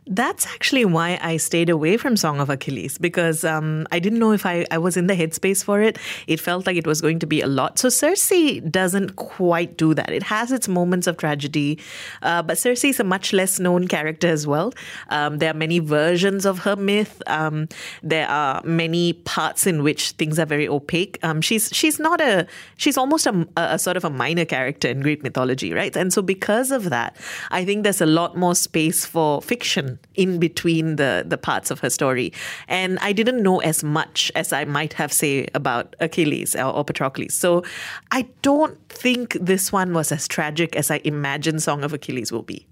That's 0.07 0.47
actually 0.47 0.85
why 0.85 1.19
I 1.21 1.37
stayed 1.37 1.69
away 1.69 1.97
from 1.97 2.17
Song 2.17 2.39
of 2.39 2.49
Achilles 2.49 2.97
because 2.97 3.43
um, 3.43 3.85
I 3.91 3.99
didn't 3.99 4.17
know 4.17 4.31
if 4.31 4.43
I, 4.43 4.65
I 4.71 4.79
was 4.79 4.97
in 4.97 5.05
the 5.05 5.13
headspace 5.13 5.63
for 5.63 5.81
it. 5.81 5.99
It 6.25 6.39
felt 6.39 6.65
like 6.65 6.77
it 6.77 6.87
was 6.87 6.99
going 6.99 7.19
to 7.19 7.27
be 7.27 7.41
a 7.41 7.47
lot. 7.47 7.77
So 7.77 7.89
Circe 7.89 8.31
doesn't 8.71 9.17
quite 9.17 9.77
do 9.77 9.93
that. 9.93 10.09
It 10.09 10.23
has 10.23 10.51
its 10.51 10.67
moments 10.67 11.05
of 11.05 11.17
tragedy, 11.17 11.79
uh, 12.23 12.41
but 12.41 12.57
Circe 12.57 12.85
is 12.85 12.99
a 12.99 13.03
much 13.03 13.33
less 13.33 13.59
known 13.59 13.87
character 13.87 14.27
as 14.27 14.47
well. 14.47 14.73
Um, 15.09 15.37
there 15.37 15.51
are 15.51 15.57
many 15.57 15.77
versions 15.77 16.43
of 16.43 16.59
her 16.59 16.75
myth. 16.75 17.21
Um, 17.27 17.67
there 18.01 18.27
are 18.27 18.63
many 18.63 19.13
parts 19.13 19.67
in 19.67 19.83
which 19.83 20.11
things 20.11 20.39
are 20.39 20.45
very 20.45 20.67
opaque. 20.67 21.19
Um, 21.21 21.39
she's 21.41 21.69
she's 21.71 21.99
not 21.99 22.19
a 22.19 22.47
she's 22.77 22.97
almost 22.97 23.27
a, 23.27 23.47
a 23.57 23.77
sort 23.77 23.95
of 23.95 24.03
a 24.03 24.09
minor 24.09 24.45
character 24.45 24.87
in 24.87 25.01
Greek 25.01 25.21
mythology, 25.21 25.71
right? 25.71 25.95
And 25.99 26.11
so 26.11 26.21
because 26.21 26.71
of 26.71 26.89
that, 26.89 27.15
I 27.51 27.65
think 27.65 27.83
there's 27.83 28.01
a 28.01 28.05
lot 28.05 28.35
more 28.35 28.55
space 28.55 29.05
for 29.05 29.41
fiction 29.41 29.99
in 30.15 30.39
between 30.39 30.95
the, 30.95 31.23
the 31.27 31.37
parts 31.37 31.69
of 31.69 31.79
her 31.81 31.89
story. 31.89 32.33
And 32.67 32.97
I 32.99 33.11
didn't 33.13 33.43
know 33.43 33.59
as 33.59 33.83
much 33.83 34.31
as 34.35 34.53
I 34.53 34.65
might 34.65 34.93
have, 34.93 35.11
say, 35.13 35.47
about 35.53 35.95
Achilles 35.99 36.55
or, 36.55 36.73
or 36.73 36.85
Patroclus. 36.85 37.33
So 37.33 37.63
I 38.11 38.27
don't 38.41 38.79
think 38.89 39.33
this 39.33 39.71
one 39.71 39.93
was 39.93 40.11
as 40.11 40.27
tragic 40.27 40.75
as 40.75 40.89
I 40.89 41.01
imagine 41.03 41.59
Song 41.59 41.83
of 41.83 41.93
Achilles 41.93 42.31
will 42.31 42.43
be. 42.43 42.67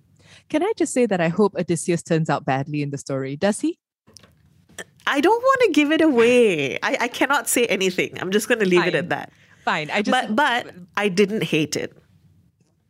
Can 0.49 0.63
I 0.63 0.71
just 0.77 0.93
say 0.93 1.05
that 1.05 1.19
I 1.19 1.27
hope 1.27 1.55
Odysseus 1.55 2.01
turns 2.01 2.29
out 2.29 2.45
badly 2.45 2.81
in 2.81 2.89
the 2.89 2.97
story? 2.97 3.35
Does 3.35 3.59
he? 3.59 3.77
I 5.05 5.21
don't 5.21 5.41
want 5.41 5.61
to 5.61 5.71
give 5.71 5.91
it 5.91 6.01
away. 6.01 6.77
I, 6.83 6.97
I 7.01 7.07
cannot 7.07 7.47
say 7.47 7.65
anything. 7.65 8.17
I'm 8.19 8.31
just 8.31 8.47
going 8.47 8.59
to 8.59 8.65
leave 8.65 8.81
Fine. 8.81 8.89
it 8.89 8.95
at 8.95 9.09
that. 9.09 9.31
Fine. 9.63 9.89
I 9.91 10.01
just 10.01 10.11
But 10.11 10.35
but 10.35 10.73
I 10.95 11.09
didn't 11.09 11.43
hate 11.43 11.75
it. 11.75 11.97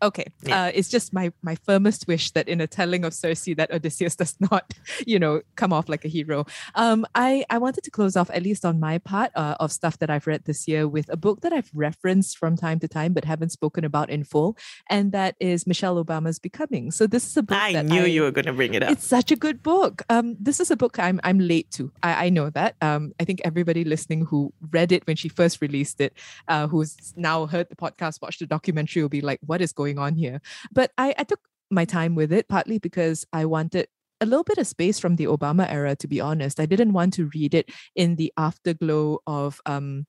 Okay. 0.01 0.25
Yeah. 0.43 0.63
Uh, 0.65 0.71
it's 0.73 0.89
just 0.89 1.13
my 1.13 1.31
my 1.41 1.55
firmest 1.55 2.07
wish 2.07 2.31
that 2.31 2.47
in 2.47 2.61
a 2.61 2.67
telling 2.67 3.03
of 3.03 3.13
Circe 3.13 3.45
that 3.55 3.71
Odysseus 3.71 4.15
does 4.21 4.35
not, 4.39 4.73
you 5.05 5.19
know, 5.19 5.41
come 5.55 5.73
off 5.73 5.89
like 5.89 6.05
a 6.05 6.07
hero. 6.07 6.45
Um, 6.75 7.05
I 7.15 7.45
I 7.49 7.57
wanted 7.57 7.83
to 7.83 7.91
close 7.91 8.15
off 8.15 8.29
at 8.31 8.43
least 8.43 8.65
on 8.65 8.79
my 8.79 8.97
part 8.97 9.31
uh, 9.35 9.55
of 9.59 9.71
stuff 9.71 9.99
that 9.99 10.09
I've 10.09 10.27
read 10.27 10.45
this 10.45 10.67
year 10.67 10.87
with 10.87 11.09
a 11.09 11.17
book 11.17 11.41
that 11.41 11.53
I've 11.53 11.69
referenced 11.73 12.37
from 12.37 12.57
time 12.57 12.79
to 12.79 12.87
time 12.87 13.13
but 13.13 13.25
haven't 13.25 13.51
spoken 13.51 13.85
about 13.85 14.09
in 14.09 14.23
full, 14.23 14.57
and 14.89 15.11
that 15.11 15.35
is 15.39 15.65
Michelle 15.65 16.03
Obama's 16.03 16.39
Becoming. 16.39 16.91
So 16.91 17.07
this 17.07 17.25
is 17.25 17.37
a 17.37 17.43
book 17.43 17.57
I 17.57 17.81
knew 17.81 18.03
I, 18.03 18.05
you 18.05 18.21
were 18.23 18.31
going 18.31 18.45
to 18.45 18.53
bring 18.53 18.73
it 18.73 18.83
up. 18.83 18.91
It's 18.91 19.07
such 19.07 19.31
a 19.31 19.35
good 19.35 19.63
book. 19.63 20.03
Um, 20.09 20.35
this 20.39 20.59
is 20.59 20.71
a 20.71 20.75
book 20.75 20.99
I'm 20.99 21.19
I'm 21.23 21.39
late 21.39 21.71
to. 21.71 21.91
I, 22.03 22.25
I 22.25 22.29
know 22.29 22.49
that. 22.49 22.75
Um, 22.81 23.13
I 23.19 23.23
think 23.23 23.41
everybody 23.43 23.83
listening 23.83 24.25
who 24.25 24.53
read 24.71 24.91
it 24.91 25.05
when 25.07 25.15
she 25.15 25.29
first 25.29 25.61
released 25.61 26.01
it, 26.01 26.13
uh, 26.47 26.67
who's 26.67 27.13
now 27.15 27.45
heard 27.45 27.69
the 27.69 27.75
podcast, 27.75 28.21
watched 28.21 28.39
the 28.39 28.47
documentary, 28.47 29.01
will 29.01 29.09
be 29.09 29.21
like, 29.21 29.39
"What 29.45 29.61
is 29.61 29.71
going 29.71 29.86
on 29.95 30.15
here?" 30.15 30.41
But 30.71 30.91
I, 30.97 31.13
I 31.17 31.23
took 31.23 31.39
my 31.69 31.85
time 31.85 32.15
with 32.15 32.31
it 32.31 32.47
partly 32.47 32.79
because 32.79 33.25
I 33.31 33.45
wanted 33.45 33.87
a 34.19 34.25
little 34.25 34.43
bit 34.43 34.57
of 34.57 34.67
space 34.67 34.99
from 34.99 35.15
the 35.15 35.25
Obama 35.25 35.69
era. 35.69 35.95
To 35.95 36.07
be 36.07 36.19
honest, 36.19 36.59
I 36.59 36.65
didn't 36.65 36.93
want 36.93 37.13
to 37.13 37.29
read 37.35 37.53
it 37.53 37.69
in 37.95 38.15
the 38.15 38.33
afterglow 38.37 39.19
of 39.27 39.61
um 39.65 40.05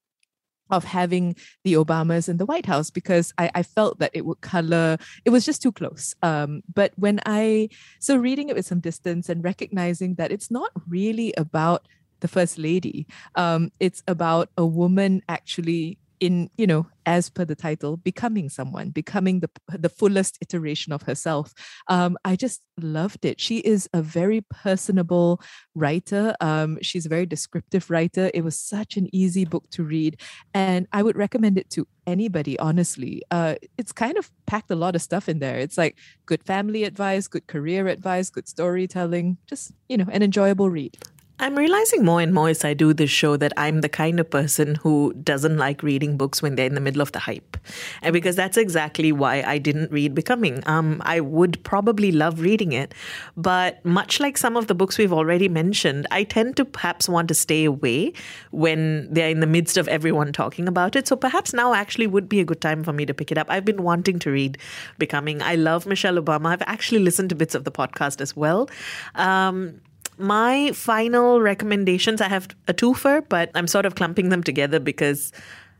of 0.70 0.84
having 0.84 1.34
the 1.64 1.74
Obamas 1.74 2.28
in 2.28 2.36
the 2.36 2.46
White 2.46 2.66
House 2.66 2.90
because 2.90 3.32
I, 3.38 3.50
I 3.54 3.62
felt 3.62 3.98
that 3.98 4.10
it 4.14 4.24
would 4.24 4.40
color, 4.40 4.98
it 5.24 5.30
was 5.30 5.44
just 5.44 5.62
too 5.62 5.72
close. 5.72 6.14
Um, 6.22 6.62
but 6.72 6.92
when 6.96 7.20
I, 7.26 7.68
so 8.00 8.16
reading 8.16 8.48
it 8.48 8.56
with 8.56 8.66
some 8.66 8.80
distance 8.80 9.28
and 9.28 9.42
recognizing 9.42 10.14
that 10.16 10.32
it's 10.32 10.50
not 10.50 10.70
really 10.86 11.32
about 11.36 11.88
the 12.20 12.28
First 12.28 12.58
Lady, 12.58 13.06
um, 13.34 13.70
it's 13.80 14.02
about 14.06 14.50
a 14.56 14.66
woman 14.66 15.22
actually 15.28 15.98
in 16.20 16.50
you 16.56 16.66
know 16.66 16.86
as 17.06 17.30
per 17.30 17.44
the 17.44 17.54
title 17.54 17.96
becoming 17.96 18.48
someone 18.48 18.90
becoming 18.90 19.40
the 19.40 19.50
the 19.68 19.88
fullest 19.88 20.38
iteration 20.40 20.92
of 20.92 21.02
herself. 21.02 21.54
Um 21.88 22.16
i 22.24 22.36
just 22.36 22.62
loved 22.80 23.24
it. 23.24 23.40
She 23.40 23.58
is 23.58 23.88
a 23.92 24.02
very 24.02 24.40
personable 24.50 25.40
writer. 25.74 26.34
Um 26.40 26.78
she's 26.82 27.06
a 27.06 27.08
very 27.08 27.26
descriptive 27.26 27.90
writer. 27.90 28.30
It 28.34 28.42
was 28.42 28.58
such 28.58 28.96
an 28.96 29.08
easy 29.12 29.44
book 29.44 29.68
to 29.70 29.82
read 29.82 30.20
and 30.54 30.86
i 30.92 31.02
would 31.02 31.16
recommend 31.16 31.58
it 31.58 31.70
to 31.70 31.86
anybody 32.06 32.58
honestly. 32.58 33.22
Uh 33.30 33.54
it's 33.76 33.92
kind 33.92 34.16
of 34.16 34.30
packed 34.46 34.70
a 34.70 34.76
lot 34.76 34.94
of 34.94 35.02
stuff 35.02 35.28
in 35.28 35.38
there. 35.38 35.58
It's 35.58 35.78
like 35.78 35.96
good 36.26 36.44
family 36.44 36.84
advice 36.84 37.28
good 37.28 37.46
career 37.46 37.88
advice 37.88 38.30
good 38.30 38.48
storytelling 38.48 39.38
just 39.46 39.72
you 39.88 39.96
know 39.96 40.06
an 40.10 40.22
enjoyable 40.22 40.70
read 40.70 40.96
I'm 41.40 41.56
realizing 41.56 42.04
more 42.04 42.20
and 42.20 42.34
more 42.34 42.48
as 42.48 42.64
I 42.64 42.74
do 42.74 42.92
this 42.92 43.10
show 43.10 43.36
that 43.36 43.52
I'm 43.56 43.80
the 43.80 43.88
kind 43.88 44.18
of 44.18 44.28
person 44.28 44.74
who 44.74 45.14
doesn't 45.22 45.56
like 45.56 45.84
reading 45.84 46.16
books 46.16 46.42
when 46.42 46.56
they're 46.56 46.66
in 46.66 46.74
the 46.74 46.80
middle 46.80 47.00
of 47.00 47.12
the 47.12 47.20
hype. 47.20 47.56
And 48.02 48.12
because 48.12 48.34
that's 48.34 48.56
exactly 48.56 49.12
why 49.12 49.42
I 49.46 49.58
didn't 49.58 49.92
read 49.92 50.16
Becoming. 50.16 50.64
Um, 50.66 51.00
I 51.04 51.20
would 51.20 51.62
probably 51.62 52.10
love 52.10 52.40
reading 52.40 52.72
it, 52.72 52.92
but 53.36 53.84
much 53.84 54.18
like 54.18 54.36
some 54.36 54.56
of 54.56 54.66
the 54.66 54.74
books 54.74 54.98
we've 54.98 55.12
already 55.12 55.48
mentioned, 55.48 56.08
I 56.10 56.24
tend 56.24 56.56
to 56.56 56.64
perhaps 56.64 57.08
want 57.08 57.28
to 57.28 57.34
stay 57.34 57.64
away 57.64 58.14
when 58.50 59.12
they're 59.12 59.30
in 59.30 59.38
the 59.38 59.46
midst 59.46 59.76
of 59.76 59.86
everyone 59.86 60.32
talking 60.32 60.66
about 60.66 60.96
it. 60.96 61.06
So 61.06 61.14
perhaps 61.14 61.52
now 61.52 61.72
actually 61.72 62.08
would 62.08 62.28
be 62.28 62.40
a 62.40 62.44
good 62.44 62.60
time 62.60 62.82
for 62.82 62.92
me 62.92 63.06
to 63.06 63.14
pick 63.14 63.30
it 63.30 63.38
up. 63.38 63.46
I've 63.48 63.64
been 63.64 63.84
wanting 63.84 64.18
to 64.20 64.30
read 64.32 64.58
Becoming. 64.98 65.40
I 65.40 65.54
love 65.54 65.86
Michelle 65.86 66.16
Obama. 66.16 66.46
I've 66.46 66.62
actually 66.62 66.98
listened 66.98 67.28
to 67.28 67.36
bits 67.36 67.54
of 67.54 67.62
the 67.62 67.70
podcast 67.70 68.20
as 68.20 68.34
well. 68.34 68.68
Um, 69.14 69.80
my 70.18 70.72
final 70.72 71.40
recommendations, 71.40 72.20
I 72.20 72.28
have 72.28 72.48
a 72.66 72.74
twofer, 72.74 73.24
but 73.28 73.50
I'm 73.54 73.66
sort 73.66 73.86
of 73.86 73.94
clumping 73.94 74.28
them 74.28 74.42
together 74.42 74.80
because 74.80 75.32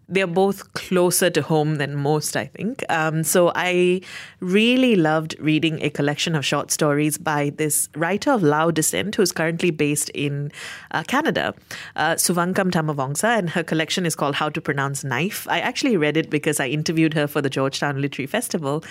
they're 0.09 0.27
both 0.27 0.73
closer 0.73 1.29
to 1.29 1.43
home 1.43 1.77
than 1.77 1.95
most, 1.95 2.37
I 2.37 2.47
think. 2.47 2.83
Um, 2.89 3.23
so 3.23 3.53
I 3.55 4.01
really 4.41 4.97
loved 4.97 5.37
reading 5.39 5.83
a 5.83 5.91
collection 5.91 6.35
of 6.35 6.47
short 6.47 6.71
stories 6.71 7.19
by 7.19 7.51
this 7.57 7.91
writer 7.95 8.33
of 8.33 8.43
Lao 8.43 8.71
descent 8.71 9.17
who's 9.17 9.33
currently 9.33 9.71
based 9.71 10.09
in 10.11 10.51
uh, 10.93 11.03
Canada, 11.03 11.55
uh, 11.97 12.15
Souvankham 12.15 12.71
Thammavongsa, 12.71 13.39
and 13.39 13.51
her 13.51 13.63
collection 13.63 14.07
is 14.07 14.17
called 14.17 14.37
How 14.37 14.49
to 14.49 14.61
Pronounce 14.61 15.05
Knife. 15.05 15.47
I 15.49 15.61
actually 15.61 15.97
read 15.97 16.17
it 16.17 16.31
because 16.31 16.59
I 16.59 16.69
interviewed 16.69 17.13
her 17.13 17.27
for 17.27 17.43
the 17.43 17.51
George 17.51 17.79
Town 17.79 18.01
Literary 18.01 18.27
Festival. 18.27 18.83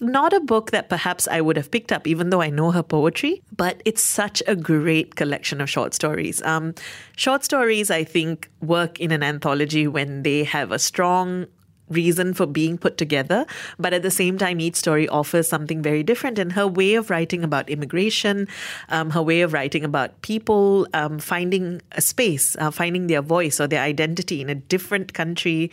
Not 0.00 0.32
a 0.32 0.40
book 0.40 0.70
that 0.70 0.88
perhaps 0.88 1.26
I 1.26 1.40
would 1.40 1.56
have 1.56 1.70
picked 1.70 1.90
up, 1.90 2.06
even 2.06 2.30
though 2.30 2.40
I 2.40 2.50
know 2.50 2.70
her 2.70 2.82
poetry, 2.82 3.42
but 3.56 3.82
it's 3.84 4.02
such 4.02 4.42
a 4.46 4.54
great 4.54 5.16
collection 5.16 5.60
of 5.60 5.68
short 5.68 5.94
stories. 5.94 6.40
Um, 6.42 6.74
short 7.16 7.44
stories, 7.44 7.90
I 7.90 8.04
think, 8.04 8.48
work 8.60 9.00
in 9.00 9.10
an 9.10 9.22
anthology 9.22 9.88
when 9.88 10.22
they 10.22 10.44
have 10.44 10.70
a 10.70 10.78
strong 10.78 11.46
reason 11.90 12.32
for 12.34 12.46
being 12.46 12.78
put 12.78 12.96
together, 12.96 13.46
but 13.78 13.92
at 13.92 14.02
the 14.02 14.10
same 14.10 14.38
time, 14.38 14.60
each 14.60 14.76
story 14.76 15.08
offers 15.08 15.48
something 15.48 15.82
very 15.82 16.02
different. 16.02 16.38
And 16.38 16.52
her 16.52 16.66
way 16.66 16.94
of 16.94 17.10
writing 17.10 17.44
about 17.44 17.68
immigration, 17.68 18.48
um, 18.88 19.10
her 19.10 19.22
way 19.22 19.42
of 19.42 19.52
writing 19.52 19.84
about 19.84 20.22
people 20.22 20.86
um, 20.94 21.18
finding 21.18 21.82
a 21.92 22.00
space, 22.00 22.56
uh, 22.58 22.70
finding 22.70 23.08
their 23.08 23.22
voice 23.22 23.60
or 23.60 23.66
their 23.66 23.82
identity 23.82 24.40
in 24.40 24.48
a 24.48 24.54
different 24.54 25.12
country, 25.12 25.70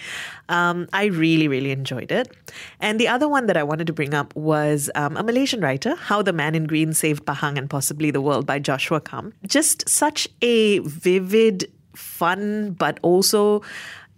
um, 0.50 0.88
I 0.94 1.06
really, 1.06 1.48
really 1.48 1.72
enjoyed 1.72 2.12
it. 2.12 2.36
And 2.80 3.00
the 3.00 3.08
other 3.08 3.28
one 3.30 3.48
that 3.48 3.58
I 3.58 3.64
wanted 3.64 3.88
to 3.88 3.94
bring 3.94 4.14
up 4.14 4.36
was 4.36 4.90
um, 4.96 5.18
a 5.18 5.24
Malaysian 5.24 5.62
writer, 5.62 5.96
How 5.96 6.22
the 6.22 6.34
Man 6.34 6.56
in 6.56 6.66
Green 6.66 6.94
Saved 6.94 7.26
Pahang 7.26 7.58
and 7.58 7.70
Possibly 7.70 8.12
the 8.12 8.22
World 8.22 8.46
by 8.46 8.60
Joshua 8.60 9.00
Kam. 9.00 9.34
Just 9.46 9.88
such 9.88 10.28
a 10.42 10.80
vivid, 10.80 11.72
fun, 11.94 12.72
but 12.72 13.00
also 13.02 13.62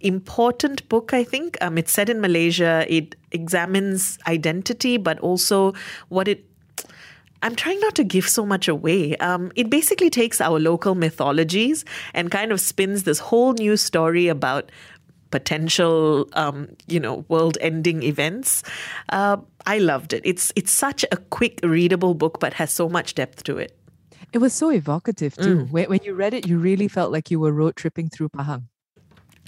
important 0.00 0.88
book, 0.88 1.12
I 1.12 1.24
think. 1.24 1.56
Um, 1.60 1.78
it's 1.78 1.92
set 1.92 2.08
in 2.08 2.20
Malaysia. 2.20 2.86
It 2.88 3.16
examines 3.32 4.18
identity, 4.26 4.96
but 4.96 5.18
also 5.20 5.74
what 6.08 6.28
it 6.28 6.44
I'm 7.42 7.56
trying 7.56 7.80
not 7.80 7.94
to 7.94 8.04
give 8.04 8.28
so 8.28 8.44
much 8.44 8.68
away. 8.68 9.16
Um, 9.16 9.50
it 9.56 9.70
basically 9.70 10.10
takes 10.10 10.40
our 10.40 10.58
local 10.60 10.94
mythologies 10.94 11.86
and 12.12 12.30
kind 12.30 12.52
of 12.52 12.60
spins 12.60 13.04
this 13.04 13.18
whole 13.18 13.54
new 13.54 13.78
story 13.78 14.28
about 14.28 14.70
potential, 15.30 16.28
um, 16.34 16.68
you 16.86 17.00
know, 17.00 17.24
world-ending 17.28 18.02
events. 18.02 18.62
Uh, 19.08 19.38
I 19.66 19.78
loved 19.78 20.12
it. 20.12 20.22
It's 20.24 20.52
it's 20.56 20.72
such 20.72 21.04
a 21.12 21.16
quick, 21.16 21.60
readable 21.62 22.14
book, 22.14 22.40
but 22.40 22.54
has 22.54 22.72
so 22.72 22.88
much 22.88 23.14
depth 23.14 23.44
to 23.44 23.56
it. 23.56 23.76
It 24.32 24.38
was 24.38 24.52
so 24.52 24.70
evocative 24.70 25.34
too. 25.36 25.66
When, 25.70 25.88
when 25.88 26.00
you 26.04 26.14
read 26.14 26.34
it, 26.34 26.46
you 26.46 26.58
really 26.58 26.88
felt 26.88 27.10
like 27.10 27.30
you 27.30 27.40
were 27.40 27.52
road 27.52 27.76
tripping 27.76 28.08
through 28.08 28.28
Pahang. 28.30 28.69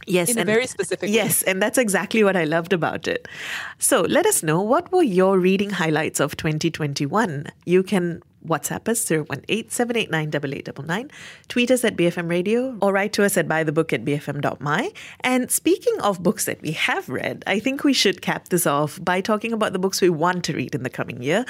Yes, 0.06 0.30
in 0.30 0.38
a 0.38 0.40
and- 0.40 0.46
very 0.46 0.66
specific 0.66 1.08
way. 1.08 1.14
Yes, 1.14 1.42
and 1.42 1.62
that's 1.62 1.78
exactly 1.78 2.24
what 2.24 2.36
I 2.36 2.44
loved 2.44 2.72
about 2.72 3.06
it. 3.08 3.28
So 3.78 4.02
let 4.02 4.26
us 4.26 4.42
know 4.42 4.60
what 4.60 4.90
were 4.92 5.02
your 5.02 5.38
reading 5.38 5.70
highlights 5.70 6.20
of 6.20 6.36
2021. 6.36 7.46
You 7.64 7.82
can 7.82 8.22
WhatsApp 8.46 8.88
us 8.88 9.10
018 9.10 9.70
789 9.70 11.10
tweet 11.48 11.70
us 11.70 11.84
at 11.84 11.96
BFM 11.96 12.28
Radio, 12.28 12.76
or 12.80 12.92
write 12.92 13.12
to 13.14 13.24
us 13.24 13.36
at 13.36 13.48
buythebook 13.48 13.92
at 13.92 14.04
bfm.my. 14.04 14.90
And 15.20 15.50
speaking 15.50 16.00
of 16.00 16.22
books 16.22 16.44
that 16.46 16.60
we 16.62 16.72
have 16.72 17.08
read, 17.08 17.44
I 17.46 17.58
think 17.58 17.84
we 17.84 17.92
should 17.92 18.22
cap 18.22 18.48
this 18.48 18.66
off 18.66 18.98
by 19.02 19.20
talking 19.20 19.52
about 19.52 19.72
the 19.72 19.78
books 19.78 20.00
we 20.00 20.10
want 20.10 20.44
to 20.44 20.54
read 20.54 20.74
in 20.74 20.82
the 20.82 20.90
coming 20.90 21.22
year. 21.22 21.44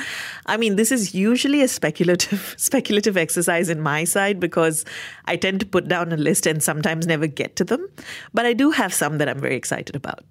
I 0.46 0.56
mean, 0.56 0.76
this 0.76 0.92
is 0.92 1.14
usually 1.14 1.62
a 1.62 1.68
speculative 1.68 2.54
speculative 2.58 3.16
exercise 3.16 3.68
in 3.68 3.80
my 3.80 4.04
side 4.04 4.40
because 4.40 4.84
I 5.26 5.36
tend 5.36 5.60
to 5.60 5.66
put 5.66 5.88
down 5.88 6.12
a 6.12 6.16
list 6.16 6.46
and 6.46 6.62
sometimes 6.62 7.06
never 7.06 7.26
get 7.26 7.56
to 7.56 7.64
them. 7.64 7.86
But 8.32 8.46
I 8.46 8.52
do 8.52 8.70
have 8.70 8.92
some 8.92 9.18
that 9.18 9.28
I'm 9.28 9.40
very 9.40 9.56
excited 9.56 9.96
about. 9.96 10.24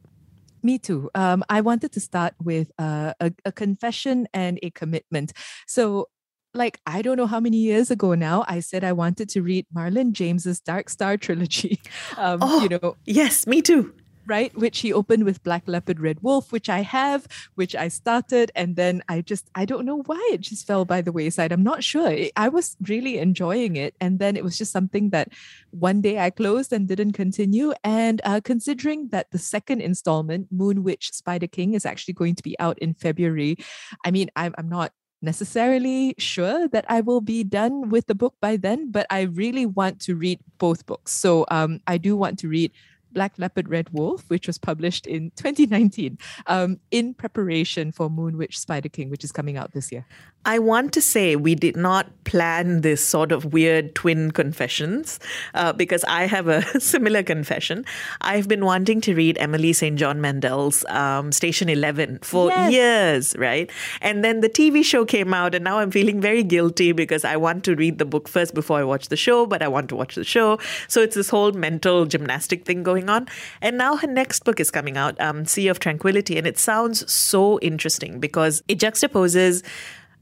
Me 0.63 0.78
too. 0.78 1.10
Um, 1.15 1.43
I 1.50 1.62
wanted 1.62 1.91
to 1.93 2.00
start 2.00 2.36
with 2.39 2.71
uh, 2.78 3.13
a, 3.19 3.34
a 3.45 3.52
confession 3.52 4.28
and 4.34 4.60
a 4.62 4.69
commitment. 4.69 5.34
So 5.65 6.08
like 6.54 6.80
I 6.86 7.02
don't 7.02 7.18
know 7.18 7.28
how 7.28 7.40
many 7.40 7.58
years 7.58 7.92
ago 7.92 8.14
now, 8.14 8.46
I 8.48 8.60
said 8.60 8.84
I 8.84 8.94
wanted 8.94 9.30
to 9.30 9.42
read 9.42 9.66
Marlon 9.76 10.12
James's 10.12 10.60
Dark 10.60 10.90
Star 10.90 11.18
trilogy. 11.18 11.80
Um, 12.18 12.40
oh, 12.42 12.62
you 12.64 12.70
know, 12.70 12.98
yes, 13.06 13.48
me 13.48 13.62
too 13.62 13.94
right? 14.28 14.56
Which 14.58 14.80
he 14.80 14.94
opened 14.94 15.24
with 15.24 15.44
Black 15.44 15.64
Leopard 15.68 16.00
Red 16.00 16.20
Wolf, 16.22 16.52
which 16.52 16.70
I 16.70 16.82
have, 16.82 17.28
which 17.56 17.76
I 17.76 17.88
started. 17.88 18.52
And 18.56 18.76
then 18.76 19.04
I 19.10 19.22
just, 19.22 19.50
I 19.56 19.66
don't 19.66 19.86
know 19.86 20.04
why 20.06 20.30
it 20.32 20.42
just 20.42 20.68
fell 20.68 20.86
by 20.86 21.02
the 21.02 21.12
wayside. 21.12 21.52
I'm 21.52 21.64
not 21.64 21.84
sure. 21.84 22.16
I 22.36 22.50
was 22.50 22.78
really 22.88 23.18
enjoying 23.18 23.76
it. 23.76 23.96
And 24.00 24.20
then 24.20 24.38
it 24.38 24.44
was 24.44 24.58
just 24.58 24.72
something 24.72 25.10
that 25.10 25.30
one 25.72 26.02
day 26.02 26.20
I 26.20 26.30
closed 26.30 26.72
and 26.72 26.88
didn't 26.88 27.14
continue. 27.14 27.74
And 27.84 28.22
uh, 28.24 28.42
considering 28.44 29.10
that 29.10 29.32
the 29.32 29.38
second 29.38 29.82
installment, 29.82 30.48
Moon 30.52 30.84
Witch 30.84 31.12
Spider 31.12 31.48
King, 31.48 31.74
is 31.74 31.86
actually 31.86 32.14
going 32.14 32.36
to 32.36 32.44
be 32.44 32.58
out 32.60 32.80
in 32.80 32.94
February, 32.94 33.58
I 34.06 34.12
mean, 34.12 34.30
I'm, 34.36 34.54
I'm 34.58 34.70
not 34.70 34.94
necessarily 35.22 36.16
sure 36.18 36.68
that 36.70 36.86
I 36.90 37.02
will 37.02 37.22
be 37.22 37.44
done 37.44 37.90
with 37.90 38.08
the 38.08 38.16
book 38.16 38.36
by 38.42 38.58
then, 38.58 38.92
but 38.92 39.06
I 39.10 39.22
really 39.22 39.66
want 39.66 40.00
to 40.02 40.16
read 40.16 40.40
both 40.58 40.86
books. 40.86 41.12
So 41.12 41.46
um, 41.52 41.80
I 41.88 41.98
do 41.98 42.16
want 42.16 42.40
to 42.40 42.48
read 42.48 42.72
Black 43.14 43.34
Leopard 43.38 43.68
Red 43.70 43.90
Wolf, 43.92 44.24
which 44.30 44.48
was 44.48 44.58
published 44.58 45.06
in 45.06 45.32
2019 45.36 46.18
um, 46.48 46.80
in 46.92 47.14
preparation 47.14 47.92
for 47.92 48.10
Moon 48.10 48.38
Witch 48.38 48.58
Spider 48.58 48.90
King, 48.90 49.10
which 49.10 49.24
is 49.24 49.32
coming 49.32 49.58
out 49.58 49.74
this 49.74 49.92
year. 49.92 50.06
I 50.46 50.58
want 50.60 50.94
to 50.94 51.02
say 51.02 51.36
we 51.36 51.54
did 51.54 51.76
not 51.76 52.08
plan 52.24 52.82
this 52.82 53.06
sort 53.06 53.32
of 53.32 53.54
weird 53.54 53.94
twin 53.94 54.32
confessions 54.32 55.20
uh, 55.54 55.74
because 55.74 56.04
I 56.06 56.26
have 56.26 56.48
a 56.48 56.80
similar 56.80 57.22
confession. 57.24 57.86
I've 58.22 58.48
been 58.48 58.66
wanting 58.66 59.02
to 59.02 59.14
read 59.14 59.38
Emily 59.40 59.74
St. 59.74 60.00
John 60.00 60.22
Mandel's 60.22 60.86
um, 60.86 61.32
Station 61.32 61.70
11 61.70 62.20
for 62.24 62.50
yes. 62.50 62.72
years, 62.72 63.36
right? 63.38 63.70
And 64.02 64.24
then 64.24 64.40
the 64.40 64.50
TV 64.50 64.84
show 64.84 65.06
came 65.06 65.34
out, 65.34 65.54
and 65.54 65.64
now 65.64 65.80
I'm 65.80 65.92
feeling 65.92 66.22
very 66.22 66.44
guilty 66.44 66.92
because 66.92 67.24
I 67.26 67.36
want 67.36 67.64
to 67.66 67.76
read 67.76 68.00
the 68.00 68.06
book 68.06 68.28
first 68.28 68.54
before 68.54 68.80
I 68.80 68.84
watch 68.84 69.10
the 69.10 69.18
show, 69.18 69.46
but 69.46 69.62
I 69.62 69.68
want 69.68 69.90
to 69.90 69.96
watch 69.96 70.16
the 70.16 70.24
show. 70.24 70.58
So 70.88 71.02
it's 71.02 71.16
this 71.16 71.30
whole 71.30 71.52
mental 71.52 72.06
gymnastic 72.06 72.66
thing 72.66 72.82
going 72.82 73.10
on. 73.10 73.28
And 73.62 73.78
now 73.78 73.98
her 73.98 74.08
next 74.08 74.44
book 74.44 74.60
is 74.60 74.72
coming 74.72 74.98
out, 74.98 75.20
um, 75.20 75.46
Sea 75.46 75.68
of 75.68 75.80
Tranquility, 75.80 76.38
and 76.38 76.48
it 76.48 76.58
sounds 76.58 77.12
so 77.12 77.60
interesting 77.60 78.20
because 78.20 78.64
it 78.68 78.80
juxtaposes 78.80 79.64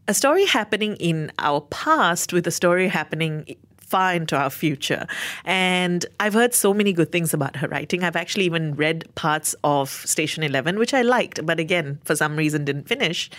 a 0.09 0.13
story 0.15 0.43
happening 0.47 0.95
in 0.95 1.31
our 1.37 1.61
past 1.61 2.33
with 2.33 2.47
a 2.47 2.51
story 2.51 2.87
happening 2.87 3.55
far 3.77 4.15
into 4.15 4.35
our 4.35 4.49
future. 4.49 5.05
And 5.45 6.03
I've 6.19 6.33
heard 6.33 6.55
so 6.55 6.73
many 6.73 6.93
good 6.93 7.11
things 7.11 7.31
about 7.31 7.55
her 7.57 7.67
writing. 7.67 8.03
I've 8.03 8.15
actually 8.15 8.45
even 8.45 8.73
read 8.73 9.07
parts 9.13 9.53
of 9.63 9.89
Station 9.89 10.41
11, 10.41 10.79
which 10.79 10.95
I 10.95 11.03
liked, 11.03 11.45
but 11.45 11.59
again, 11.59 11.99
for 12.05 12.15
some 12.15 12.35
reason 12.35 12.65
didn't 12.65 12.87
finish. 12.87 13.29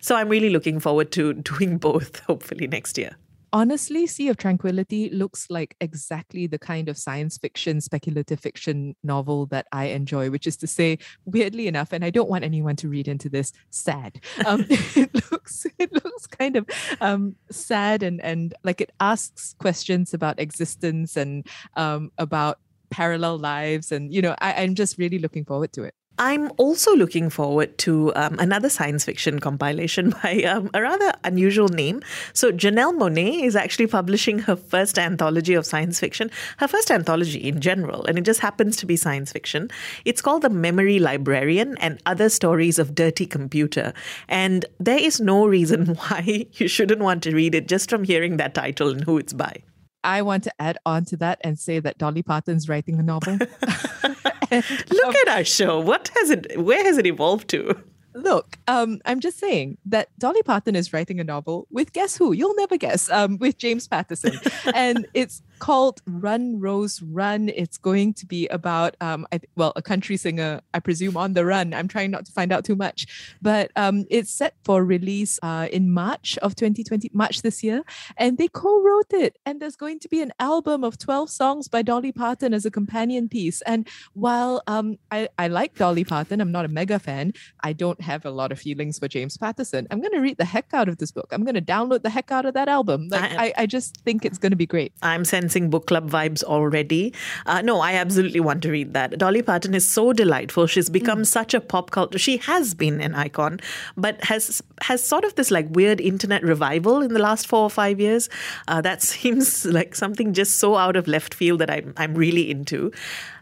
So 0.00 0.16
I'm 0.16 0.28
really 0.28 0.50
looking 0.50 0.80
forward 0.80 1.12
to 1.12 1.32
doing 1.50 1.78
both, 1.78 2.18
hopefully, 2.20 2.66
next 2.66 2.98
year 2.98 3.16
honestly, 3.56 4.06
Sea 4.06 4.28
of 4.28 4.36
Tranquility 4.36 5.08
looks 5.08 5.46
like 5.48 5.76
exactly 5.80 6.46
the 6.46 6.58
kind 6.58 6.90
of 6.90 6.98
science 6.98 7.38
fiction, 7.38 7.80
speculative 7.80 8.38
fiction 8.38 8.94
novel 9.02 9.46
that 9.46 9.66
I 9.72 9.86
enjoy, 9.86 10.28
which 10.28 10.46
is 10.46 10.58
to 10.58 10.66
say, 10.66 10.98
weirdly 11.24 11.66
enough, 11.66 11.94
and 11.94 12.04
I 12.04 12.10
don't 12.10 12.28
want 12.28 12.44
anyone 12.44 12.76
to 12.76 12.88
read 12.90 13.08
into 13.08 13.30
this, 13.30 13.52
sad. 13.70 14.20
Um, 14.44 14.66
it 14.68 15.32
looks 15.32 15.66
it 15.78 15.90
looks 15.90 16.26
kind 16.26 16.56
of 16.56 16.68
um, 17.00 17.34
sad 17.50 18.02
and 18.02 18.20
and 18.20 18.52
like 18.62 18.82
it 18.82 18.92
asks 19.00 19.54
questions 19.58 20.12
about 20.12 20.38
existence 20.38 21.16
and 21.16 21.46
um, 21.76 22.12
about 22.18 22.58
parallel 22.90 23.38
lives, 23.38 23.90
and 23.90 24.12
you 24.12 24.20
know, 24.20 24.34
I, 24.38 24.64
I'm 24.64 24.74
just 24.74 24.98
really 24.98 25.18
looking 25.18 25.46
forward 25.46 25.72
to 25.72 25.84
it. 25.84 25.94
I'm 26.18 26.50
also 26.56 26.96
looking 26.96 27.28
forward 27.28 27.76
to 27.78 28.12
um, 28.16 28.38
another 28.38 28.70
science 28.70 29.04
fiction 29.04 29.38
compilation 29.38 30.10
by 30.22 30.42
um, 30.44 30.70
a 30.72 30.80
rather 30.80 31.12
unusual 31.24 31.68
name. 31.68 32.02
So, 32.32 32.52
Janelle 32.52 32.96
Monáe 32.96 33.42
is 33.44 33.54
actually 33.54 33.86
publishing 33.86 34.38
her 34.40 34.56
first 34.56 34.98
anthology 34.98 35.54
of 35.54 35.66
science 35.66 36.00
fiction, 36.00 36.30
her 36.58 36.68
first 36.68 36.90
anthology 36.90 37.46
in 37.46 37.60
general, 37.60 38.04
and 38.06 38.18
it 38.18 38.24
just 38.24 38.40
happens 38.40 38.76
to 38.78 38.86
be 38.86 38.96
science 38.96 39.32
fiction. 39.32 39.70
It's 40.04 40.22
called 40.22 40.42
The 40.42 40.50
Memory 40.50 40.98
Librarian 40.98 41.76
and 41.78 42.00
Other 42.06 42.28
Stories 42.28 42.78
of 42.78 42.94
Dirty 42.94 43.26
Computer. 43.26 43.92
And 44.28 44.64
there 44.80 44.98
is 44.98 45.20
no 45.20 45.46
reason 45.46 45.86
why 45.96 46.46
you 46.52 46.68
shouldn't 46.68 47.00
want 47.00 47.22
to 47.24 47.34
read 47.34 47.54
it 47.54 47.68
just 47.68 47.90
from 47.90 48.04
hearing 48.04 48.38
that 48.38 48.54
title 48.54 48.90
and 48.90 49.04
who 49.04 49.18
it's 49.18 49.32
by. 49.32 49.62
I 50.02 50.22
want 50.22 50.44
to 50.44 50.52
add 50.60 50.78
on 50.86 51.04
to 51.06 51.16
that 51.18 51.40
and 51.42 51.58
say 51.58 51.80
that 51.80 51.98
Dolly 51.98 52.22
Parton's 52.22 52.68
writing 52.68 53.00
a 53.00 53.02
novel. 53.02 53.38
Look 54.90 55.04
um, 55.04 55.14
at 55.26 55.28
our 55.28 55.44
show. 55.44 55.80
What 55.80 56.10
has 56.18 56.30
it? 56.30 56.60
Where 56.60 56.84
has 56.84 56.98
it 56.98 57.06
evolved 57.06 57.48
to? 57.50 57.76
Look, 58.14 58.58
um, 58.66 59.00
I'm 59.04 59.20
just 59.20 59.38
saying 59.38 59.76
that 59.84 60.08
Dolly 60.18 60.42
Parton 60.42 60.74
is 60.74 60.92
writing 60.92 61.20
a 61.20 61.24
novel 61.24 61.66
with 61.70 61.92
guess 61.92 62.16
who? 62.16 62.32
You'll 62.32 62.56
never 62.56 62.78
guess. 62.78 63.10
Um, 63.10 63.36
with 63.38 63.58
James 63.58 63.86
Patterson, 63.86 64.38
and 64.74 65.06
it's 65.12 65.42
called 65.58 66.00
Run 66.06 66.60
Rose 66.60 67.02
Run. 67.02 67.48
It's 67.48 67.78
going 67.78 68.14
to 68.14 68.26
be 68.26 68.46
about 68.48 68.96
um, 69.00 69.26
I, 69.32 69.40
well, 69.56 69.72
a 69.76 69.82
country 69.82 70.16
singer, 70.16 70.60
I 70.74 70.80
presume, 70.80 71.16
on 71.16 71.34
the 71.34 71.44
run. 71.44 71.74
I'm 71.74 71.88
trying 71.88 72.10
not 72.10 72.26
to 72.26 72.32
find 72.32 72.52
out 72.52 72.64
too 72.64 72.76
much, 72.76 73.36
but 73.40 73.70
um, 73.76 74.04
it's 74.10 74.30
set 74.30 74.54
for 74.64 74.84
release 74.84 75.38
uh, 75.42 75.68
in 75.72 75.92
March 75.92 76.38
of 76.38 76.54
2020, 76.54 77.10
March 77.12 77.42
this 77.42 77.62
year, 77.62 77.82
and 78.16 78.38
they 78.38 78.48
co-wrote 78.48 79.12
it. 79.12 79.38
And 79.44 79.60
there's 79.60 79.76
going 79.76 79.98
to 80.00 80.08
be 80.08 80.20
an 80.22 80.32
album 80.38 80.84
of 80.84 80.98
12 80.98 81.30
songs 81.30 81.68
by 81.68 81.82
Dolly 81.82 82.12
Parton 82.12 82.54
as 82.54 82.64
a 82.64 82.70
companion 82.70 83.28
piece. 83.28 83.62
And 83.62 83.88
while 84.14 84.62
um, 84.66 84.98
I, 85.10 85.28
I 85.38 85.48
like 85.48 85.74
Dolly 85.74 86.04
Parton, 86.04 86.40
I'm 86.40 86.52
not 86.52 86.64
a 86.64 86.68
mega 86.68 86.98
fan. 86.98 87.32
I 87.60 87.72
don't 87.72 88.00
have 88.00 88.24
a 88.24 88.30
lot 88.30 88.52
of 88.52 88.58
feelings 88.58 88.98
for 88.98 89.08
James 89.08 89.36
Patterson. 89.36 89.86
I'm 89.90 90.00
going 90.00 90.12
to 90.12 90.20
read 90.20 90.38
the 90.38 90.44
heck 90.44 90.72
out 90.72 90.88
of 90.88 90.98
this 90.98 91.10
book. 91.10 91.28
I'm 91.32 91.44
going 91.44 91.54
to 91.54 91.62
download 91.62 92.02
the 92.02 92.10
heck 92.10 92.30
out 92.30 92.46
of 92.46 92.54
that 92.54 92.68
album. 92.68 93.08
Like 93.08 93.32
I, 93.32 93.46
I, 93.46 93.52
I 93.58 93.66
just 93.66 93.98
think 93.98 94.24
it's 94.24 94.38
going 94.38 94.52
to 94.52 94.56
be 94.56 94.66
great. 94.66 94.92
I'm 95.02 95.24
sensing 95.46 95.70
book 95.70 95.86
club 95.86 96.10
vibes 96.10 96.42
already. 96.42 97.12
Uh, 97.46 97.62
no, 97.62 97.80
I 97.80 97.92
absolutely 97.94 98.40
want 98.40 98.62
to 98.62 98.70
read 98.70 98.94
that. 98.94 99.18
Dolly 99.18 99.42
Parton 99.42 99.74
is 99.74 99.88
so 99.88 100.12
delightful. 100.12 100.66
She's 100.66 100.90
become 100.90 101.20
mm. 101.20 101.26
such 101.26 101.54
a 101.54 101.60
pop 101.60 101.90
culture. 101.90 102.18
She 102.18 102.38
has 102.38 102.74
been 102.74 103.00
an 103.00 103.14
icon, 103.14 103.60
but 103.96 104.22
has 104.24 104.62
has 104.82 105.02
sort 105.02 105.24
of 105.24 105.34
this 105.36 105.50
like 105.50 105.66
weird 105.70 106.00
internet 106.00 106.42
revival 106.42 107.00
in 107.00 107.12
the 107.12 107.20
last 107.20 107.46
four 107.46 107.60
or 107.60 107.70
five 107.70 108.00
years. 108.00 108.28
Uh, 108.66 108.80
that 108.80 109.02
seems 109.12 109.64
like 109.64 109.94
something 109.94 110.32
just 110.32 110.58
so 110.58 110.76
out 110.76 110.96
of 110.96 111.06
left 111.06 111.32
field 111.34 111.60
that 111.60 111.70
I'm 111.70 111.94
I'm 111.96 112.14
really 112.14 112.50
into. 112.50 112.90